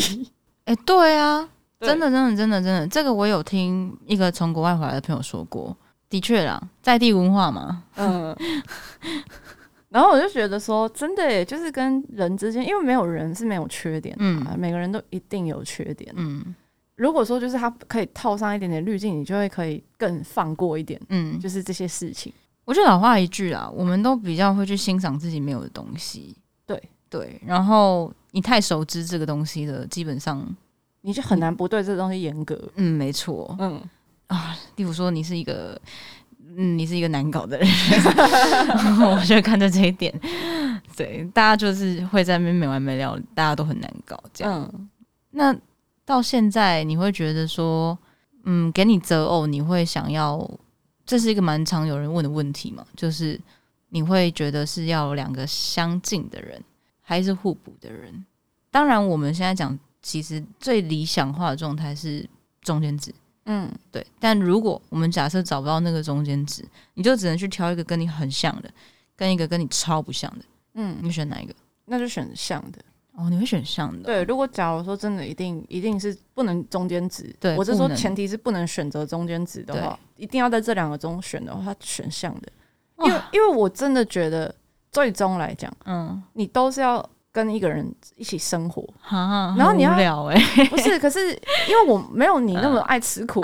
[0.65, 5.77] 哎、欸，对啊，对真的，真的，真的，真的，这个我有听一个从国外回来的朋友说过，
[6.09, 7.83] 的确啦，在地文化嘛。
[7.97, 8.35] 嗯。
[9.89, 16.55] 然后我就觉得说，真的耶，就是跟人之间，因为没有人是没有缺点的，嗯，每个人都一定有缺点，嗯。
[16.99, 20.99] 如果说就是它可以套上一点点滤镜，你就会可以更放过一点。
[21.07, 22.33] 嗯，就是这些事情。
[22.65, 26.35] 我觉得老话一句啊，我们都比较会去欣赏自己没有的东西。
[26.65, 26.77] 对
[27.09, 30.45] 对，然后你太熟知这个东西了，基本上
[30.99, 32.61] 你就很难不对这个东西严格。
[32.75, 33.55] 嗯，没错。
[33.59, 33.81] 嗯
[34.27, 35.79] 啊，例如说你是一个
[36.57, 37.67] 嗯，你是一个难搞的人，
[39.07, 40.13] 我就看着这一点，
[40.97, 44.69] 对，大家就是会在那边没完没了，大家都很难搞这样。
[44.73, 44.89] 嗯，
[45.31, 45.55] 那。
[46.09, 47.95] 到现在，你会觉得说，
[48.45, 50.49] 嗯，给你择偶，你会想要，
[51.05, 52.83] 这是一个蛮常有人问的问题嘛？
[52.95, 53.39] 就是
[53.89, 56.59] 你会觉得是要两个相近的人，
[56.99, 58.25] 还是互补的人？
[58.71, 62.27] 当然，我们现在讲，其实最理想化的状态是
[62.61, 63.13] 中间值，
[63.45, 64.03] 嗯，对。
[64.19, 68.71] 但如果我们假设找不到那个中间值，你就只能去挑一个跟你很像的，
[69.15, 71.53] 跟一个跟你超不像的，嗯，你选哪一个？
[71.85, 72.79] 那就选像的。
[73.19, 74.03] 哦，你会选上的？
[74.03, 82.49] 对，如果假如说真的一定一定是不能中间值，对，我是说前提是不能选择中间值的话，一定要在这两个中选的话，选项的，
[83.05, 84.55] 因为因为我真的觉得
[84.91, 87.07] 最终来讲，嗯，你都是要。
[87.31, 91.29] 跟一个人一起生活，啊、然后你要聊哎，欸、 不是，可是
[91.67, 93.39] 因为我没有你那么爱吃苦，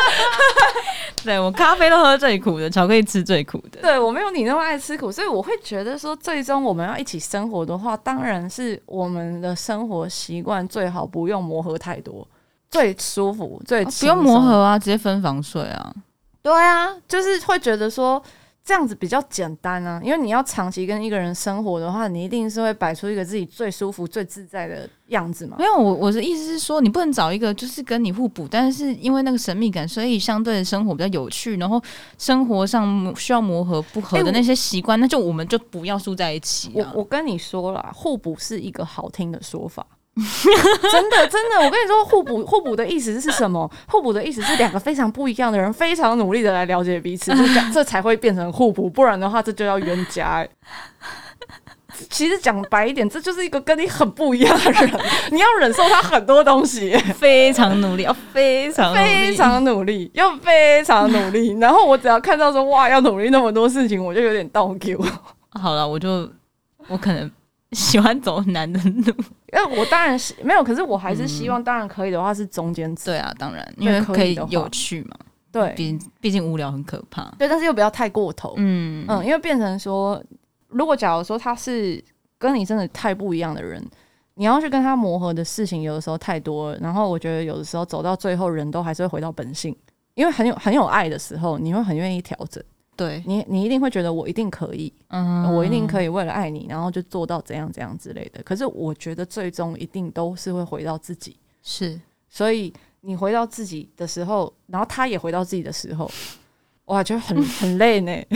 [1.24, 12.26] 对，我咖啡都喝最苦的，巧克力吃最苦的，对，我没有你那么爱吃苦，所以我会觉得说，最终我们要一起生活的话，当然是我们的生活习惯最好不用磨合太多，
[12.70, 15.92] 最舒服，最、啊、不用磨合啊，直接分房睡啊，
[16.42, 18.22] 对啊，就是会觉得说。
[18.62, 25.56] 这样子比较简单啊，因为你要长期跟一个人生活的话，你一定是会摆出一个自己最舒服、最自在的样子嘛。
[25.58, 31.82] 没有，我我的意思是说，你不能找一个就是跟你互补，但是因为那个神秘感，所以相对的生活比较有趣，然后
[32.18, 36.92] 生活上需要磨合不合的那些习惯，欸、那就我们就不要住在一起、啊。
[36.94, 39.84] 我我跟你说了，互补是一个好听的说法。
[40.90, 43.70] 真的，真的，我跟你说，互补互补的意思是什么？
[43.86, 48.90] 互补的意思是两个非常不一样的人，非常努力的来了解彼此，就这样，这才会变成互补。
[48.90, 50.50] 不然的话，这就要冤家、欸。
[52.08, 54.90] 其实讲白一点，这就是一个跟你很不一样的人，
[55.30, 61.56] 你要忍受他很多东西，非常努力，要非常非常努力，要非常努力。
[61.60, 64.98] 然后我只要看到说哇，要努力那么多事情，我就有点倒 Q。
[65.60, 66.28] 好了，我就
[66.88, 67.30] 我可能。
[67.72, 69.14] 喜欢走难的路，
[69.52, 73.06] 因 为我当然是没有，可是我还是希望，当然可以的话是中间值。
[73.06, 75.16] 对啊，当然，因为可以有趣嘛。
[75.52, 77.24] 对，毕毕竟无聊很可怕。
[77.38, 78.54] 对，但是又不要太过头。
[78.56, 80.22] 嗯嗯，因为变成说，
[80.68, 82.02] 如果假如说他是
[82.38, 83.84] 跟你真的太不一样的人，
[84.34, 86.78] 你要去跟他磨合的事情，有的时候太多了。
[86.78, 89.76] 然后我觉得有的时候走到最后，人都还是会回到本性，
[90.14, 92.62] 因为很有很有爱的时候，你会很愿意调整。
[93.00, 98.42] 对你，你一定会觉得我一定可以，嗯，我一定可以为了爱你，然后就做到怎样怎样之类的。
[98.42, 101.98] 可是我觉得最终一定都是会回到自己，是。
[102.28, 106.10] 所以你回到自己的时候，然后他也回到自己的时候，
[106.84, 108.12] 哇，就很 很累呢。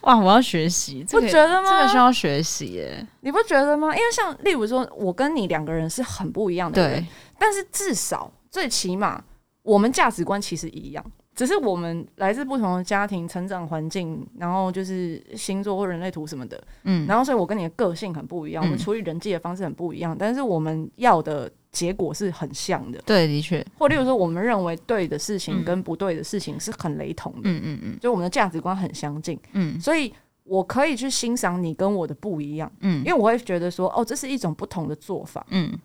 [0.00, 1.68] 哇，我要学习，不觉得吗？
[1.68, 3.94] 这个需要学习耶，你不觉得吗？
[3.94, 7.06] 因为像例如说，我跟你两个人是很不一样的人，对，
[7.38, 9.22] 但是至少最起码
[9.62, 11.04] 我们价值观其实一样。
[11.34, 23.00] 只是我们来自不同的家庭、成长环境，然后就是星座或人类图什么的，嗯，然后所以我跟你的个性很不一样，嗯、我们处理人际的方式很不一样，但是我们要的结果是很像的。
[23.04, 23.64] 对，的确。
[23.76, 27.60] 或例如说，我们认为对的事情跟不对的事情是很雷同的，嗯。
[27.64, 30.12] 嗯嗯，就我们的价值观很相近，嗯，所以
[30.44, 35.76] 我可以去欣赏你跟我的不一样，嗯，因为我会觉得说，哦，这是一种不同的做法，嗯。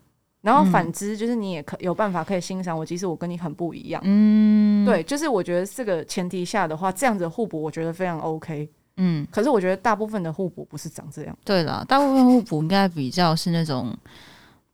[0.42, 4.00] 然后反之，就是你也可有办法可以欣赏我，即使我跟你很不一样。
[4.04, 8.68] 嗯，对，就是我觉得这个前提下的话，这样子的互补，我觉得非常 OK。
[8.96, 11.38] 嗯，可是我觉得大部分的互补不是长这样。
[11.44, 13.96] 对了，大部分互补应该比较是那种，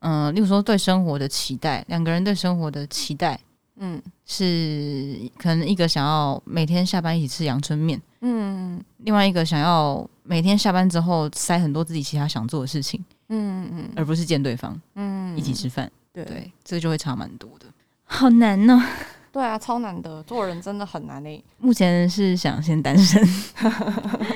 [0.00, 3.38] 嗯、呃，例如说对生活的期待，两个人对生活的期待，
[3.76, 13.04] 嗯，是可能一个想要每天下班一起吃阳春面，嗯，另外一个想要每天下班之后塞很多自己其他想做的事情。
[13.28, 17.66] 嗯嗯，而不是见对方，嗯，一起吃饭，对对，这个就会差蛮多的，
[18.04, 18.80] 好难哦。
[19.32, 21.44] 对啊，超难的，做人真的很难诶。
[21.58, 23.22] 目前是想先单身，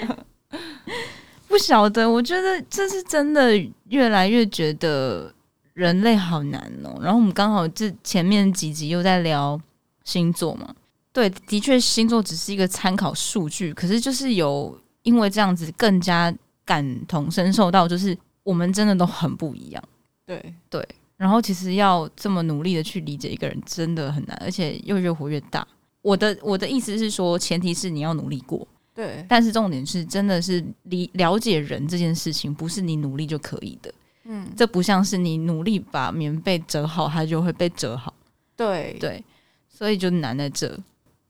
[1.49, 3.57] 不晓得，我觉得这是真的，
[3.89, 5.33] 越来越觉得
[5.73, 6.99] 人类好难哦。
[7.01, 9.59] 然后我们刚好这前面几集又在聊
[10.05, 10.75] 星座嘛，
[11.13, 16.35] 对，的确星座只是一个参考数据，可是就是有因为这样子更加
[16.67, 18.15] 感同身受到，就是。
[18.43, 19.83] 我们真的都很不一样，
[20.27, 20.89] 对对。
[21.17, 25.67] 然后其实要这么努力的去理解一个人，真的很难，而且又越活越大。
[26.01, 29.23] 我的我的意思是说，前提是你要努力过，对。
[29.29, 33.93] 但是重点是，真的是理了解人这件事情，不是你努力就可以的。
[34.25, 38.15] 嗯，这不像是你努力把棉被折好，它就会被折好。
[38.57, 39.23] 对对，
[39.69, 40.75] 所以就难在这。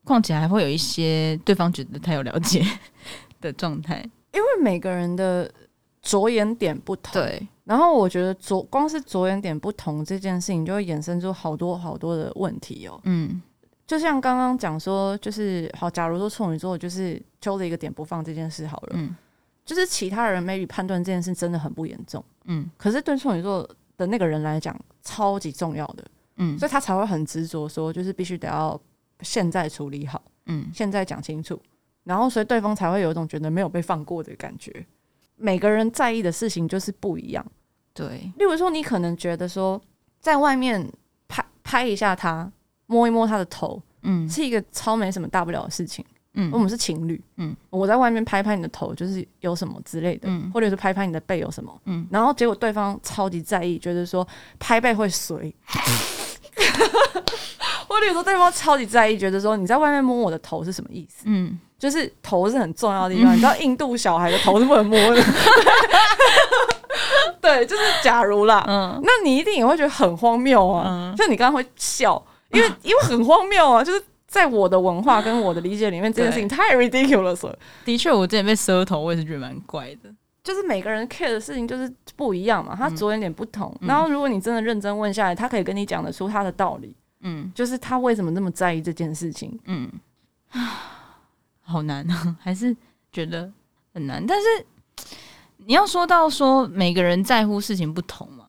[0.04, 2.64] 况且还会有一些对方觉得他有了解
[3.40, 5.52] 的状态，因为每个人的。
[6.02, 7.48] 着眼点不同，对。
[7.64, 13.00] 然后我觉得着光是着眼点不同这件事情，就会衍生出好多好多的问题哦。
[13.04, 13.40] 嗯，
[13.86, 19.14] 就像刚刚讲说，就是好，假如说处女座就是揪了一个点不放这件事好了，嗯，
[19.64, 23.62] 就是其他人 maybe 判断这件事真的很不严重，嗯，可是对处女座
[23.96, 26.04] 的那个人来讲，超级重要的，
[26.38, 28.80] 嗯，所以他才会很执着说，就是必须得要
[29.20, 31.60] 现在处理好，嗯，现在讲清楚，
[32.02, 34.84] 然后所以对方才会有一种觉得没有被放过的感觉。
[35.40, 37.44] 每个人在意的事情就是不一样，
[37.94, 38.30] 对。
[38.36, 39.80] 例如说，你可能觉得说，
[40.20, 40.86] 在外面
[41.26, 42.50] 拍拍一下他，
[42.86, 46.50] 摸一摸他的头，嗯，是一个超没什么大不了的事情，嗯。
[46.52, 52.06] 我们是情侣，嗯，我在外面拍拍你的头，就是有什么之类的，嗯，或者是拍拍你的背有什么，嗯。
[52.10, 54.26] 然后结果对方超级在意，觉得说
[54.58, 55.54] 拍背会随，
[57.90, 61.58] 或者说对方超级在意，觉得说你在外面摸我的头是什么意思，嗯。
[61.80, 65.22] 就是头是很重要的地方，嗯、你知道印度小孩的头是不能摸的。
[67.40, 70.84] 对，就是假如啦，嗯，那你一定也会觉得很荒谬啊。
[70.86, 72.22] 嗯、就你刚刚会笑，
[72.52, 77.58] 因为 因为很荒谬啊，就是在我的文化跟我的理解里面，这件事情太 ridiculous 了。
[77.86, 80.10] 的确，我之前被舌头，我也是觉得蛮怪的。
[80.44, 83.74] 就是每个人 care 的事情就是不一样嘛，他着眼点不同。
[83.80, 86.94] 嗯、然后如果你真的认真问下来，他可以跟你讲得出他的道理。
[87.20, 89.58] 嗯，就是他为什么那么在意这件事情。
[89.64, 89.90] 嗯。
[91.62, 92.76] 好难啊， 还是
[93.12, 93.50] 觉得
[93.94, 94.24] 很难。
[94.26, 94.46] 但是
[95.58, 98.46] 你要说到说每个人在乎事情不同嘛。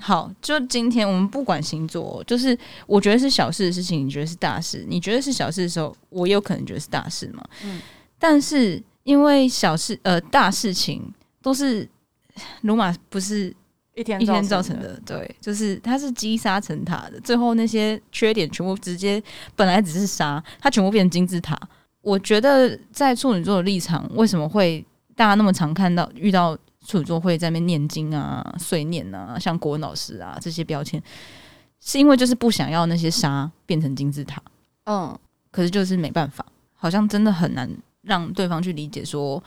[0.00, 7.42] 好，就今天我们不管星座，就是我觉得是小事的事情，你觉得是大事；你觉得是小事的时候，我有可能觉得是大事嘛。
[7.64, 7.80] 嗯。
[8.18, 11.88] 但是因为小事呃大事情都是
[12.60, 13.54] 罗马不是
[13.98, 19.22] 一天一天造成的，对，就是它是积沙成塔的，最后那些缺点全部直接
[19.56, 21.58] 本来只是沙，它全部变成金字塔。
[22.00, 24.84] 我觉得在处女座的立场，为什么会
[25.14, 26.56] 大家那么常看到遇到？
[26.86, 31.02] 处女座会在那边念经啊、碎念啊，像国文老师啊这些标签，
[31.80, 34.40] 是因为就是不想要那些沙变成金字塔。
[34.84, 35.18] 嗯，
[35.50, 37.68] 可是就是没办法，好像真的很难
[38.00, 39.42] 让对方去理解说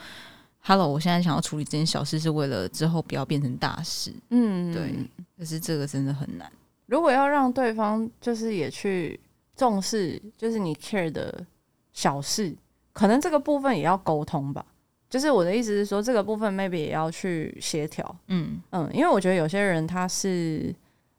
[0.62, 4.14] ，Hello，我现在想要处理这件小事，是为了之后不要变成大事。
[4.30, 4.94] 嗯，对，
[5.38, 6.52] 可是这个真的很难。
[6.86, 9.20] 如果要让对方就是也去
[9.56, 11.46] 重视，就是你 care 的
[11.94, 12.56] 小事，
[12.94, 14.66] 可能这个部分也要沟通吧。
[15.10, 20.74] 就是我的意思是说，这个部分 maybe 也要去协调，嗯嗯，因为我觉得有些人他是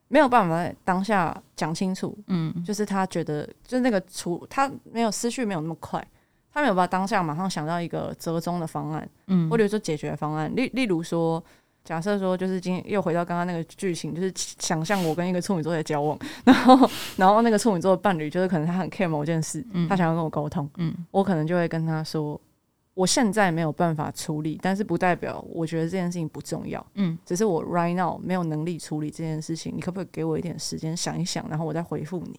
[0.09, 6.03] 没有办法在当下讲清楚，嗯，就是他觉得就是那个处他没有思绪没有那么快，
[6.53, 10.55] 他没有办法当下马上想到一个折中的方案，嗯，或者说解决方案。
[10.55, 11.43] 例例如说，
[11.85, 22.41] 假设说就是今天又回到刚刚那个剧情，就是想象我跟一个处女座在交往， 然后然后那个处女座的伴侣就是可能他很 care 某件事，嗯，他想要跟我沟通，嗯，我可能就会跟他说。
[22.95, 26.87] 我现在没有办法处理，但是不代表我觉得这件事情不重要。
[26.93, 29.73] 嗯，只是我 right now 没有能力处理这件事情。
[29.75, 32.39] 你可不可以给我一点时间想一想，然后我再回复你？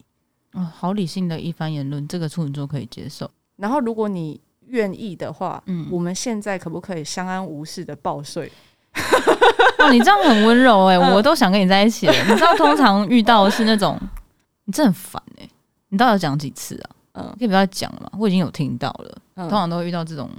[0.51, 3.27] 哦，好理性的一番言论，这个处女座可以接受。
[3.57, 8.51] 然后如果你愿意的话，嗯，我们现在可不可以相安无事的报税？
[9.79, 12.13] 哦，你这样很温柔哎、我都想跟你在一起了。
[12.13, 13.99] 你知道，通常遇到的是那种，
[14.65, 15.49] 你真的很烦哎、欸。
[15.89, 16.89] 你到底要讲几次啊？
[17.13, 18.09] 嗯，可以不要讲了嘛？
[18.19, 20.29] 我已经有听到了，通常都会遇到这种，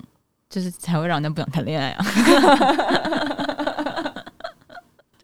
[0.49, 2.05] 就是才会让人家不想谈恋爱啊。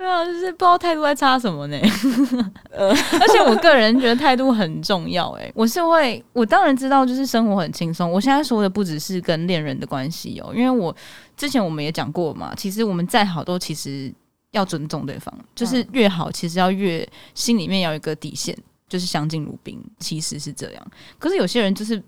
[0.01, 1.79] 对啊，就是不知道态度在差什么呢？
[2.73, 5.31] 而且我个人觉得态度很重要。
[5.33, 8.11] 哎，我是会，我当然知道，就是生活很轻松。
[8.11, 10.95] 我现在说的不只是跟恋人的关系哦，因为我
[11.37, 14.11] 之前我们也讲过嘛，其实我们再好都其实
[14.53, 18.57] 要尊重对方，就是越好，其实要越心里面要有一个底线。
[18.89, 20.85] 就是相敬如宾，其实是这样。
[21.17, 22.03] 可是有些人就是，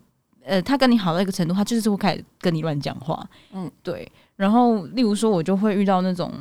[0.45, 3.25] 呃，他跟你好到一个程度，他就是会开始跟你乱讲话。
[3.53, 4.11] 嗯，对。
[4.35, 6.33] 然后，例如说，我就会遇到那种，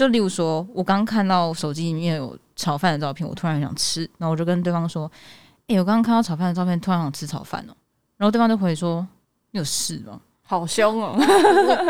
[0.00, 5.04] 就例如说，我刚看到手机里面有炒饭的照片，我突然想吃，然后我就跟对方说
[5.68, 7.76] ：“哎、欸，我刚刚看到炒饭的照片，突然想吃炒饭哦。”
[8.16, 9.06] 然后对方就回说
[9.52, 11.14] ：“你有事吗？”好凶哦！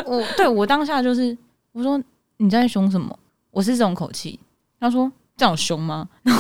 [0.07, 1.39] 我，我对我当下就是
[1.71, 2.03] 我说
[2.39, 3.17] ：“你在凶什么？”
[3.53, 4.41] 我是这种口气。
[4.81, 5.11] 他说。
[5.37, 6.07] 这样凶吗？
[6.27, 6.37] 哎、欸，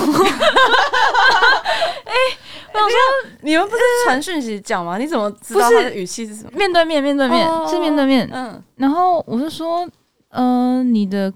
[2.74, 2.96] 我想说，
[3.40, 4.98] 你们不是传讯息讲吗？
[4.98, 6.50] 你怎么知道他的语气是什么？
[6.50, 8.28] 面对面，面对面，哦、是面对面。
[8.30, 9.88] 嗯，然后我就说，
[10.32, 11.32] 嗯、呃，你的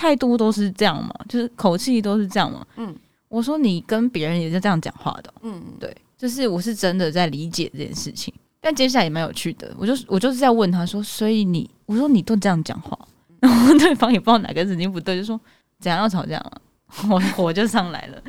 [0.00, 2.66] 态度都是这样嘛，就是口气都是这样嘛。
[2.76, 2.96] 嗯，
[3.28, 5.30] 我说你跟别人也是这样讲话的。
[5.42, 8.32] 嗯，对，就是我是真的在理解这件事情。
[8.62, 12.98] 但接下来也蛮有趣的，我就我就是在问他说，所以你，我说你都这样讲话，
[13.40, 15.38] 然后对方也不知道哪个事情不对，就说
[15.78, 16.52] 怎样要吵架啊？
[17.10, 18.22] 我火就上来了，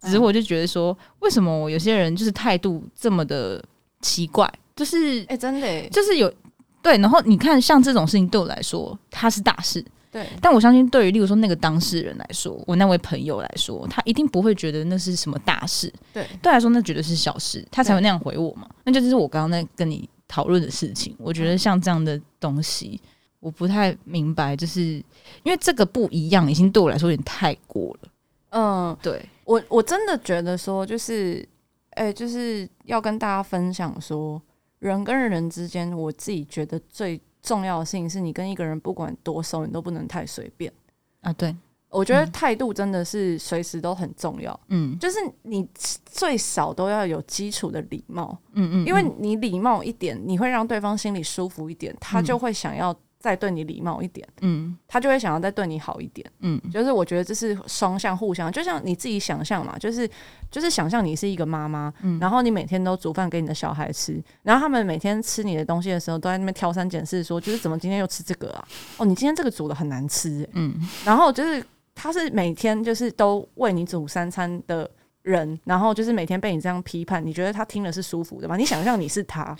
[0.00, 3.62] 只是我就觉得说，为什么我有些人就是态度这么的
[4.00, 4.50] 奇怪？
[4.74, 6.32] 就是哎，真的，就是有
[6.82, 6.96] 对。
[6.96, 10.26] 然后你看，像这种事情对我来说，它是大事，对。
[10.40, 16.26] 但我相信，对于例如说那个当事人来说，我那位朋友来说，他一定不会觉得那是什么大事，对。
[16.42, 18.68] 对来说，那绝对是小事，他才会那样回我嘛。
[18.84, 21.14] 那就是我刚刚在跟你讨论的事情。
[21.18, 23.00] 我觉得像这样的东西。
[23.40, 28.10] 我不太明白，就是因为这个不一样，已经对我来说有点太过了。
[28.50, 31.42] 嗯，对我我真的觉得说，就是，
[31.92, 34.38] 哎、欸，就是要跟大家分享说，
[34.80, 40.72] 人跟人之间，我自己觉得最重要的事情是，你跟一个人不管多熟，你都不能太随便
[41.20, 41.32] 啊。
[41.32, 41.54] 对，
[41.88, 44.58] 我觉得态度真的是随时都很重要。
[44.68, 45.68] 嗯，就是你
[46.06, 48.38] 最少都要有基础的礼貌。
[48.52, 52.94] 嗯，嗯嗯，因为你礼貌一点，你会让对方心里舒服一点，他就会想要。
[53.20, 60.08] 再对你礼貌一点，嗯，他就会想要再对你好一点，嗯，就是我觉得这是双向互相，就像你自己想象嘛，就是
[60.50, 68.66] 就是想象你是一个妈妈，嗯，然后你每天都煮饭给你的小孩吃，然后他们每天吃你的东西的时候，都在那边挑三拣四，说就是怎么今天又吃这个啊？
[68.96, 70.74] 哦，你今天这个煮的很难吃，欸，嗯，
[71.04, 71.62] 然后就是
[71.94, 74.90] 他是每天就是都为你煮三餐的
[75.20, 78.56] 人，然后就是每天被你这样批判，你觉得他听了是舒服的吗？
[78.56, 79.54] 你想象你是他。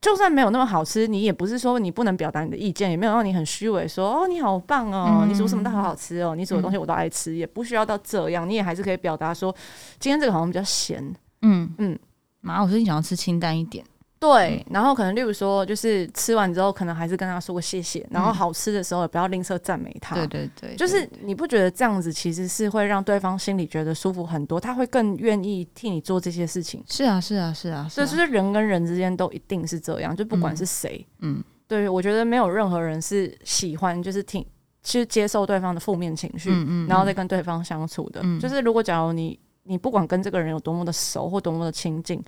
[0.00, 9.54] 就算没有那么好吃，你也不是说你不能表达你的意见，也没有让你很虚伪说哦，你好棒哦，嗯、你煮什么都好好吃哦，你煮的东西我都爱吃，嗯、也不需要到这样，你也还是可以表达说
[9.98, 11.02] 今天这个好像比较咸，
[11.42, 11.68] 嗯。
[11.78, 11.98] 嗯，
[12.40, 13.84] 妈，我最近想要吃清淡一点，
[14.20, 20.16] 对，然后可能例如说，就是吃完之后，可能还是跟他说个谢谢，然后好吃的时候也不要吝啬赞美他。
[20.16, 26.82] 对对对，就是你不觉得这样子其实是会让对方心里觉得舒服很多，他会更愿意替你做这些事情。
[26.88, 34.44] 是啊，是啊，是啊，所以就是人跟人之间都一定是这样，就不管是谁，嗯，对，我觉得没有任何人是喜欢就是听
[34.82, 38.20] 去接受对方的负面情绪，嗯嗯，然后再跟对方相处的。
[38.40, 42.20] 就是如果假如你你不管跟这个人有多么的熟或多么的亲近。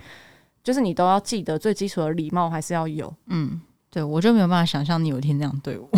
[0.62, 5.88] 就是你都要记得最基础的礼貌还是要有，嗯，对，我就没有办法想象你有一天那样对我，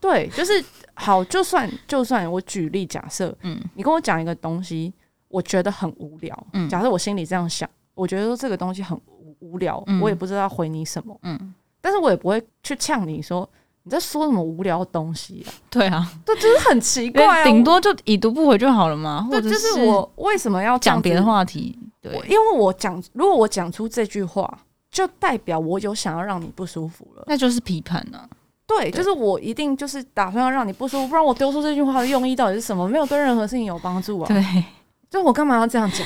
[0.00, 4.92] 对，就是好，就算就算我举例假设，嗯，你跟我讲一个东西，
[5.28, 8.98] 我觉得很无聊，嗯，假设我心里这样想，我觉得说这个东西很
[9.40, 13.48] 无聊，嗯，我也不知道要回你什么，嗯，但是我也不会去呛你说。
[13.86, 15.52] 你在说什么无聊的东西啊？
[15.68, 17.44] 对啊，对，就是很奇怪啊。
[17.44, 19.28] 顶多就已读不回就好了嘛。
[19.30, 21.78] 或者是就是我为什么要讲别的话题？
[22.04, 24.58] 对，因为我讲，如果我讲出这句话，
[24.90, 28.28] 就代表我有想要让你不舒服了，那就是批判啊。
[28.66, 32.88] 对，就是我一定就是打算要让你不舒服，不然我丢出这句话的用意到底是什么？
[32.88, 34.28] 没有对任何事情有帮助啊。
[34.28, 34.42] 对。
[35.10, 36.04] 就我干嘛要这样讲？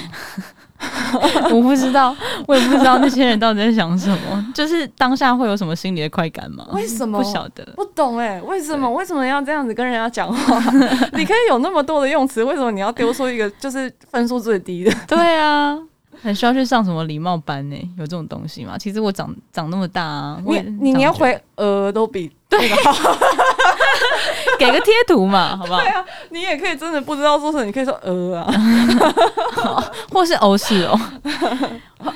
[1.50, 2.14] 我不知道，
[2.46, 4.52] 我也不知道那些人到底在想什么。
[4.54, 6.66] 就是当下会有什么心理的快感吗？
[6.74, 7.16] 为什么？
[7.18, 8.90] 不晓得，不懂哎、欸，为什么？
[8.90, 10.58] 为什么要这样子跟人家讲话？
[11.16, 14.92] 你可以有那么多的用词，为什么你要丢出一个就是分数最低的？
[15.08, 15.78] 对啊。
[16.22, 17.76] 很需要去上什么礼貌班呢？
[17.96, 18.76] 有这种东西吗？
[18.78, 23.18] 其实我长长那么大啊，你你你要回呃都比那个好，
[24.58, 25.80] 给个贴图嘛，好不好？
[25.82, 28.50] 对啊，你也可以真的不知道说什么，你可以说呃啊，
[30.12, 30.98] 或是欧式哦，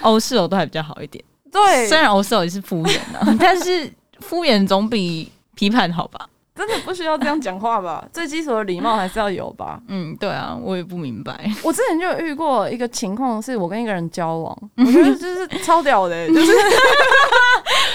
[0.03, 1.23] 欧式哦都还比较好一点。
[1.51, 6.27] 对，虽然欧式哦也是敷衍啊，但是敷衍总比批判好吧？
[6.67, 8.07] 真的不需要这样讲话吧？
[8.13, 9.81] 最基础的礼貌还是要有吧？
[9.89, 11.51] 嗯，对啊，我也不明白。
[11.65, 16.53] 我之前就有遇过一个情况，是我跟一个人交往，我觉得就是超屌的、欸， 就是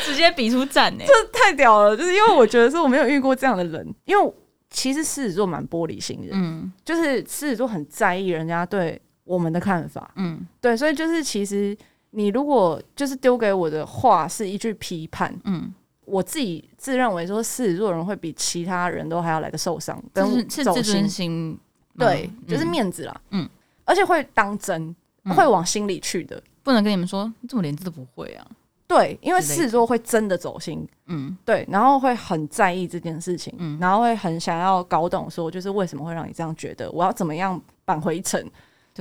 [0.05, 1.95] 直接比出赞呢、欸，这太屌了！
[1.95, 4.33] 就是因为我觉得说我没有遇过这样的人，因为
[4.69, 11.77] 其实狮子座蛮玻璃心的，嗯，就是狮子座很在意人家对我们的看法，嗯，对，所以就是其实
[12.11, 15.73] 你如果就是丢给我的话是一句批判，嗯。
[16.07, 21.59] 我自己自认为说，狮子座人会比其他人都还要来的受伤，跟是自尊心，
[21.97, 23.47] 对，嗯、就是面子啦，嗯，
[23.83, 24.95] 而且会当真，
[25.25, 28.47] 嗯、会往心里去的，不能跟你们说，你怎么连字都不会啊？
[28.87, 38.41] 对，因为狮子座会真的走心，嗯，对，然后会很在意这件事情，嗯，然后会很想要搞懂，说就是为什么会让你这样觉得，我要怎么样扳回一城。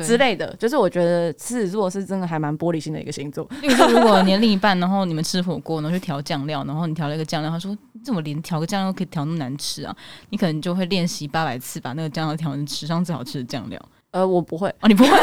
[0.02, 3.44] 之类的，就是我觉得狮子座是真的还蛮玻璃心的一个星座。
[3.60, 9.94] 比如说，如果 你另一半，然后你们吃火锅，然后去调酱料，然后你调了一个酱料，他说：“你怎么连调个酱料可以调那么难吃啊？”
[10.30, 13.80] 你可能就会练习八百次，把那个酱料调成史上最好吃的酱料。
[14.10, 15.10] 呃，我不会哦，你不会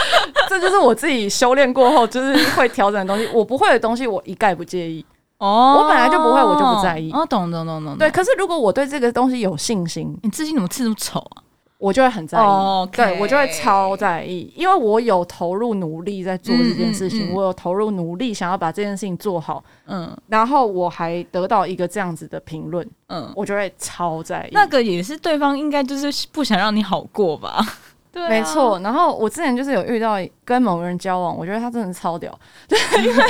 [0.48, 3.30] 这就是我自己修炼过后就是会调整的东西。
[3.32, 5.04] 我不会的东西，我一概不介意。
[5.38, 7.10] 哦，我本来就不会，我就不在意。
[7.12, 7.96] 哦，懂懂懂懂。
[7.96, 11.42] 对，可是如果我对这个东西有信心，你自己怎么吃这么丑啊？
[11.80, 12.96] 我就会很在意，oh, okay.
[12.96, 24.50] 对，我就会超在意，因为我有投入努力在做这件事情，嗯嗯嗯、我有投入努力想要把这件事情做好，嗯，然后我还得到一个这样子的评论，嗯，我就会超在意。
[24.52, 27.66] 那个也是对方应该就是不想让你好过吧？
[28.12, 28.78] 对、啊，没错。
[28.80, 33.24] 然后我之前就是有遇到跟某个人交往，我觉得他真的超屌，对，因为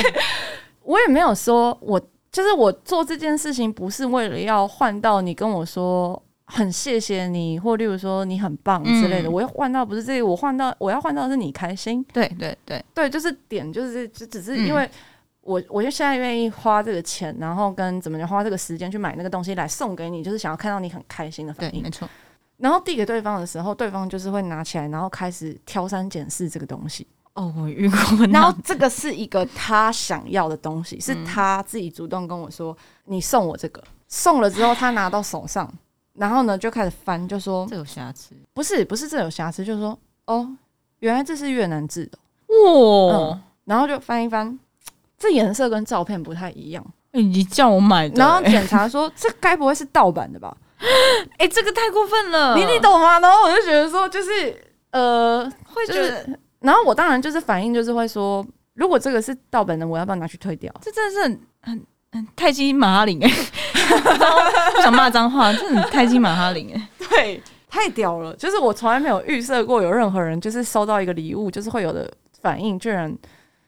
[0.83, 1.97] 我也没有说我
[2.33, 6.21] 就是我做这件事情不是为了要换到你跟我说。
[6.53, 9.29] 很谢谢你，或例如说你很棒之类的。
[9.29, 12.03] 嗯、我要换到不是这个，我换到我要换到的是你开心。
[12.11, 14.89] 对对对对，就是点就是就只是因为
[15.39, 21.81] 我、嗯、我就现在愿意花这个钱，然后跟怎么样花这个时间去买那个东西来送给你，就是想要看到你很开心的反应。
[21.81, 22.05] 没错。
[22.57, 27.07] 然后递给对方的时候，对方就是会拿起来，然后开始挑三拣四这个东西。
[27.33, 27.97] 哦，我遇过。
[28.27, 35.71] 然后这个是一个他想要的东西，是他自己主动跟我说：“你送我这个。”送了之后，他拿到手上。
[36.13, 40.47] 然后呢，就开始翻，就说这有瑕疵，不是不是这有瑕疵，就是说哦，
[40.99, 44.59] 原来这是越南制的哇、嗯，然后就翻一翻，
[45.17, 50.55] 这颜色跟照片不太一样，你叫我买的，然后检查说这该不会是盗版的吧？
[51.37, 53.19] 哎，这个太过分了，你你懂吗？
[53.19, 54.55] 然后我就觉得说，就是
[54.91, 56.27] 呃，会觉得，
[56.59, 60.73] 然后我当然就是反应就是会说，如果这个是盗版的，我要不要拿去退掉？
[60.81, 61.85] 这真的是很很。
[62.35, 63.29] 泰姬马哈林哎，
[64.75, 68.35] 不 想骂脏话，真的泰姬马哈林哎，对，太屌了！
[68.35, 73.09] 就是我从来没有预设过有任何人就是收到一个礼物，就是会有的反应，居然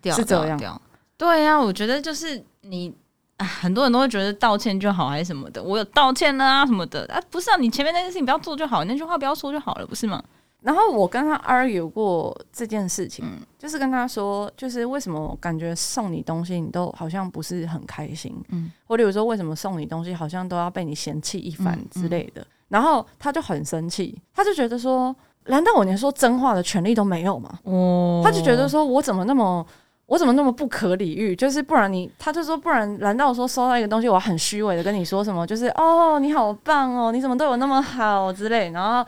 [0.04, 0.82] 是这样。
[1.18, 2.94] 对呀、啊，我觉得就是你
[3.38, 10.22] 啊，很多人都会觉得道歉就好还是什么的，我有道歉了啊什么的啊，不是啊，你前面那件事情不要做就好，那句话不要说就好了，不是吗？
[10.64, 25.14] 然后我跟他 argue 过这件事情，嗯、就是跟他说，就是为什么我感觉送你东西你都好像不是很开心，嗯，或者有时候为什么送你东西好像都要被你嫌弃一番之类的，嗯嗯、然后他就很生气，他就觉得说，
[25.47, 27.59] 难道我连说真话的权利都没有吗？
[27.64, 29.66] 哦，他就觉得说我怎么那么
[30.05, 31.36] 我怎么那么不可理喻？
[31.36, 35.45] 就是不然你，他就说不然，难道我说收到一个东西，我很虚伪的跟你说什么？
[35.45, 39.05] 就是哦，你好棒哦，你怎么对我那么好之类，然后。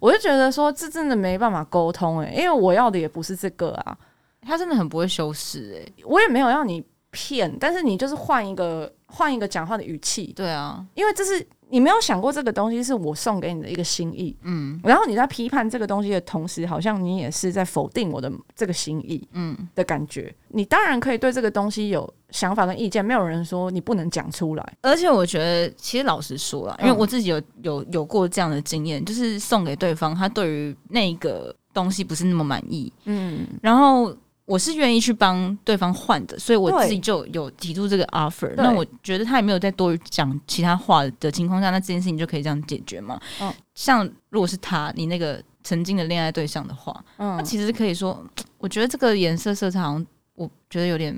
[0.00, 3.96] 我就觉得说，这真的没办法沟通诶、欸，因为我要的也不是这个啊。
[4.42, 10.32] 他真的很不会修饰诶，我也没有要你骗，但是你就是换一个换一个讲话的语气。
[10.34, 11.46] 对啊，因为这是。
[11.70, 20.34] 你没有想过这个东西是我送给你的一个心意，嗯，然后你在批判这个东西的同时，好像你也是在否定我的这个心意，嗯的感觉。
[20.48, 24.76] 嗯、你当然可以对这个东西有想法跟意见，没有人说你不能讲出来。
[24.82, 34.16] 而且我觉得，其实老实说啊，因为我自己有有有过这样的经验，就是送给对方，他对于那个东西不是那么满意，嗯，然后。
[34.48, 38.50] 我是愿意去帮对方换的，所以我自己就有提出这个 offer。
[38.56, 43.20] 那我觉得他也没有再多讲其他话的情况下，那这件事情就可以这样解决嘛。
[43.42, 48.24] 嗯，像如果是他，你那个曾经的恋爱对象的话，嗯，那其实可以说，
[48.56, 51.14] 我觉得这个颜色色彩好像我觉得有点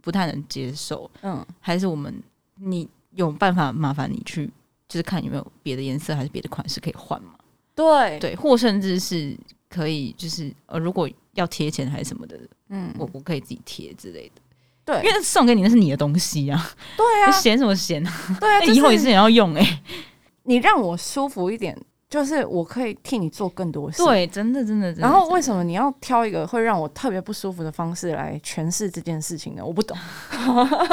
[0.00, 1.08] 不太能接受。
[1.20, 2.12] 嗯，还是我们
[2.56, 4.50] 你有办法麻烦你去，
[4.88, 7.34] 就是看有没有别的颜色还是别的款式可以换嘛？
[7.76, 9.36] 对对，或甚至是
[9.72, 11.08] 可以，就是呃，如果。
[11.34, 14.42] 要贴钱还是什么的，嗯，我我可以自己贴之类的，
[14.84, 18.12] 对，因为送给你那是你的东西啊，对啊，嫌什么嫌啊？
[18.38, 19.82] 对啊，以后也是你要用哎、欸，
[20.44, 21.74] 你让我舒服一点，
[22.10, 24.92] 就是我可以替你做更多事，对，真的真的。
[24.92, 29.64] 然后为什么你要挑一个会让我特别不舒服的方式来诠释这件事情呢？
[29.64, 29.96] 我不懂，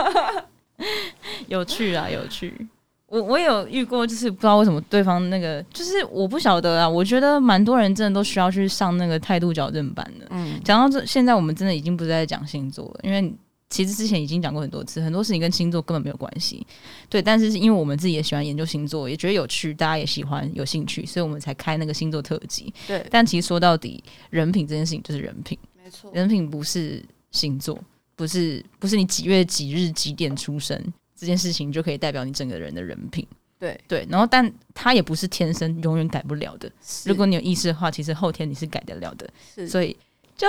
[1.48, 2.66] 有趣啊，有趣。
[3.10, 6.88] 我我有遇过，就是不知道为什么对方那个，就是我不晓得啊。
[6.88, 10.28] 我觉得蛮多人真的都需要去上那个态度矫正班的。
[10.30, 13.34] 嗯，讲到这，现在我们真的已经不是在讲星座了，因为
[13.70, 16.66] 其实之前已经讲过很多次，很多事情跟星座根本没有关系。
[17.10, 22.72] 对，但是是因为我们自己也喜欢研究星座，也觉得有趣，大家也喜欢有兴趣，所以我们才开那个星座特辑。
[22.88, 27.78] 对，但其实说到底，人品这件事情就是人品，没错，人品不是星座，
[28.16, 30.80] 不是不是你几月几日几点出生。
[31.20, 33.28] 这件事情就可以代表你整个人的人品，
[33.60, 36.72] 对对，然后但他也不是天生永远改不了的。
[37.04, 39.30] 如果你有意识的话，其实后天你是改得了的。
[39.68, 39.94] 所以
[40.38, 40.48] 就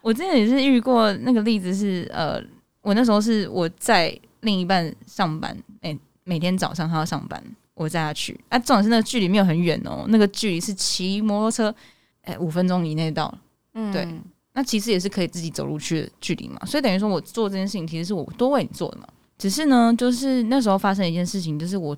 [0.00, 2.40] 我之前也是遇过那个例子是，呃，
[2.80, 5.50] 我那时候是我在另一半上班，
[5.80, 7.42] 哎、欸，每天早上他要上班，
[7.74, 8.38] 我载他去。
[8.50, 11.74] 啊，重点是那个距离没有很远哦，那个距离是骑摩托车，
[12.22, 13.36] 哎、欸，五分钟以内到。
[13.72, 14.06] 嗯，对，
[14.52, 16.60] 那其实也是可以自己走路去的距离嘛。
[16.64, 19.08] 所以等于说我做这件事情，其实是我多为你做的嘛。
[19.36, 21.96] 只是呢，就是那时候发生一件事情，就是我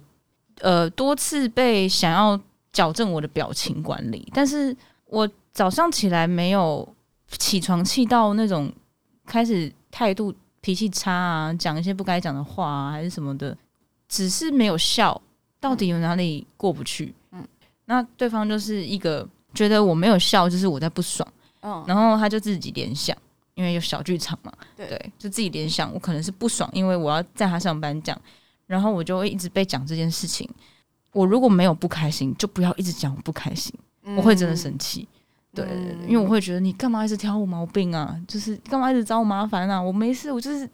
[0.61, 2.39] 呃多次被想要
[2.73, 4.75] 矫正我的表情管理，但是
[5.07, 6.87] 我早上起来没有
[7.39, 8.73] 起床气到那种
[9.27, 13.57] 开始态度脾气差啊，讲一些不该讲的话啊，还是什么的，
[14.09, 15.21] 只是没有笑，
[15.61, 17.15] 到底有哪里过不去？
[17.33, 17.47] 嗯，
[17.85, 21.27] 那对方就是一个觉得我没有笑，就是我在不爽，
[21.63, 23.17] 嗯，然后他就自己联想。
[23.57, 28.17] 因为有小剧场嘛，对，对，就自己联想，我可能是不爽，因为我要在他上班讲，
[28.67, 30.49] 然后我就会一直被讲这件事情。
[31.13, 33.73] 我如果没有不开心，就不要一直讲我不开心，
[34.05, 35.09] 嗯、我会真的生气。
[35.55, 38.15] 对，嗯、因为我会觉得你干嘛一直挑我毛病啊？
[38.29, 39.81] 就是干嘛一直找我麻烦啊？
[39.81, 40.69] 我没事，我就是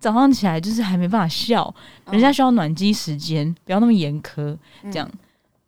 [0.00, 1.72] 早上起来就是还没办法笑，
[2.10, 4.58] 人家需要暖机时间，嗯、不要那么严苛，
[4.90, 5.08] 这样。
[5.12, 5.18] 嗯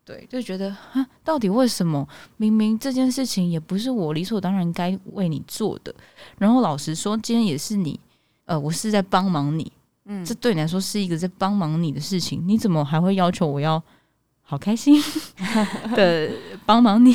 [0.07, 2.07] 对，就觉得啊，到底为什么？
[2.37, 5.93] 明明这件事情也不是我理所当然该为你做的。
[6.37, 7.99] 然后老实说，今天也是你，
[8.45, 9.69] 呃，我是在帮忙你，
[10.05, 13.83] 嗯，这对你来说是一个在帮忙你的事情，你怎么还会要求我要
[14.43, 15.03] 好开心
[15.93, 16.31] 的
[16.65, 17.13] 帮忙你？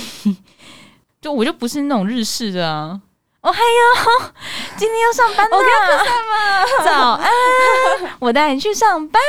[1.19, 3.01] 就我就不是那种日式的啊。
[3.41, 4.33] 哦嗨哟，
[4.77, 5.57] 今天要上班了，
[6.85, 7.31] 早安，
[8.21, 9.23] 我带你去上班。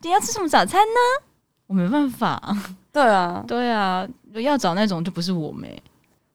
[0.00, 1.24] 今天要吃什么早餐呢？
[1.66, 2.40] 我没办法，
[2.92, 5.68] 对啊，对啊，要找那种就不是我们。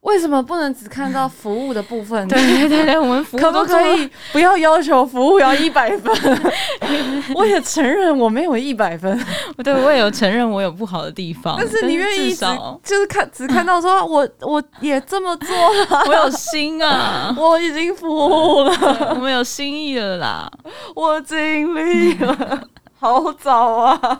[0.01, 2.25] 为什么不能只看到服务的部分？
[2.29, 6.41] 对对对，我们服务可不可以不要要求服务要 一百分？
[7.35, 9.19] 我也承认我没有一百分，
[9.61, 11.57] 对，我也有承认我有不好的地方。
[11.59, 12.45] 但是你愿意只
[12.81, 18.71] 就是看只看到说我我也这么做了，我有心啊，我已经服务了，
[19.13, 20.49] 我们有心意了啦，
[20.95, 21.35] 我尽
[21.75, 22.63] 力了。
[22.99, 24.19] 好早啊，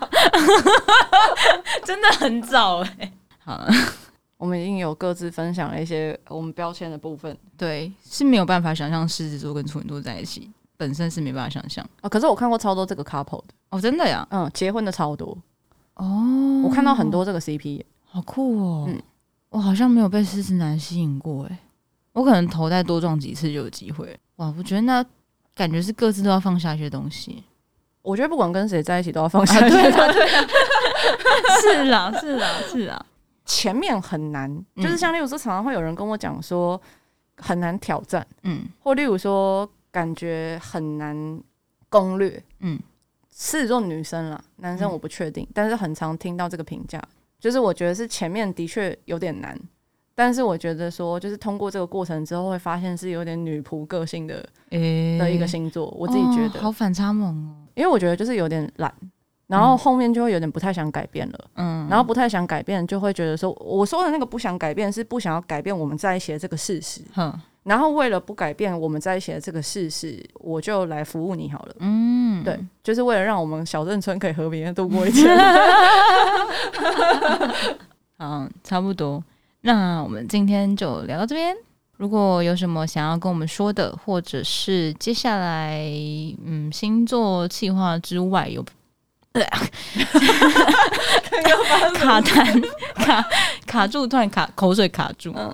[1.83, 3.13] 真的很早哎、欸。
[3.39, 3.67] 好，
[4.37, 7.37] 我们已经有各自分享了一些我们标签的部分。
[7.57, 12.07] 对，是没有办法想象狮子座跟处女座在一起，本身是没办法想象啊。
[12.07, 14.25] 可是我看过超多这个 couple 的哦，真的呀？
[14.31, 15.37] 嗯，结婚的超多
[15.95, 16.61] 哦。
[16.63, 18.85] 我看到很多这个 CP，好酷哦。
[18.87, 19.01] 嗯，
[19.49, 21.59] 我好像没有被狮子男吸引过哎，
[22.13, 24.17] 我可能头再多撞几次就有机会。
[24.37, 25.03] 哇，我觉得那
[25.53, 27.43] 感觉是各自都要放下一些东西。
[28.09, 30.07] 我觉得不管跟谁在一起都要放下对啊，
[31.61, 33.05] 是啦，是啦，是啦。
[33.45, 36.79] 前面很难，嗯、就是像例如说，常常会有人跟我讲说
[37.37, 41.41] 很难挑战，嗯，或例如说感觉很难
[41.89, 42.79] 攻略，嗯。
[43.31, 47.01] 狮子座女生啦，男生我不确定，嗯、但是很常听到这个评价，
[47.39, 49.57] 就是我觉得是前面的确有点难，
[50.13, 58.93] 但是我觉得说就是通过这个过程之后，会发现是有点女仆个性的、欸、的一个星座，我自己觉得、哦、好反差萌哦，因为我觉得就是有点懒，
[59.47, 71.75] 然后后面就会有点不太想改变了，嗯，然后不太想改变，就会觉得说我说的那个不想改变是不想要改变我们在一起的这个事实，嗯然后为了不改变我们在一起的这个事实，我就来服务你好了。
[71.79, 75.37] 嗯，对，就是为了让我们小镇村可以和平的度过一天。
[78.17, 79.23] 嗯，差不多。
[79.61, 81.55] 那我们今天就聊到这边。
[81.99, 85.81] 如果有什么想要跟我们说的，或者是接下来
[86.45, 88.63] 嗯星座计划之外有，
[89.33, 89.43] 呃、
[91.93, 92.63] 卡痰
[92.95, 93.25] 卡
[93.65, 95.33] 卡住，突然卡口水卡住。
[95.35, 95.53] 嗯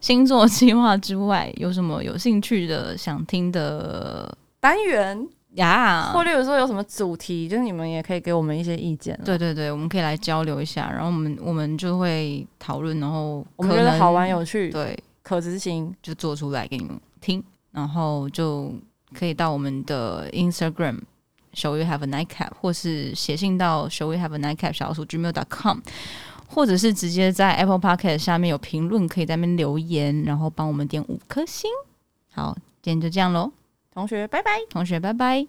[0.00, 9.18] 星座计划之外，有什么有兴趣的、想听的单元呀.或者有时候有什么主题，就是你们也可以给我们一些意见。
[9.24, 14.98] 对对对，我们可以来交流一下，然后我们我们就会讨论，然后我们觉得好玩有趣，对，
[15.30, 18.74] 可执行就做出来给你们听，然后就
[19.14, 21.00] 可以到我们的 Instagram
[21.54, 25.80] Shall We Have a Nightcap，或是写信到 Shall We Have a Nightcap 小老鼠 gmail.com。
[26.52, 31.70] 或者是直接在 Apple p o c k e t 下面有评论，可以在那边留言，然后帮我们点五颗星。
[32.32, 32.52] 好，
[32.82, 33.52] 今天就这样喽，
[33.94, 35.46] 同学拜拜，同学拜拜。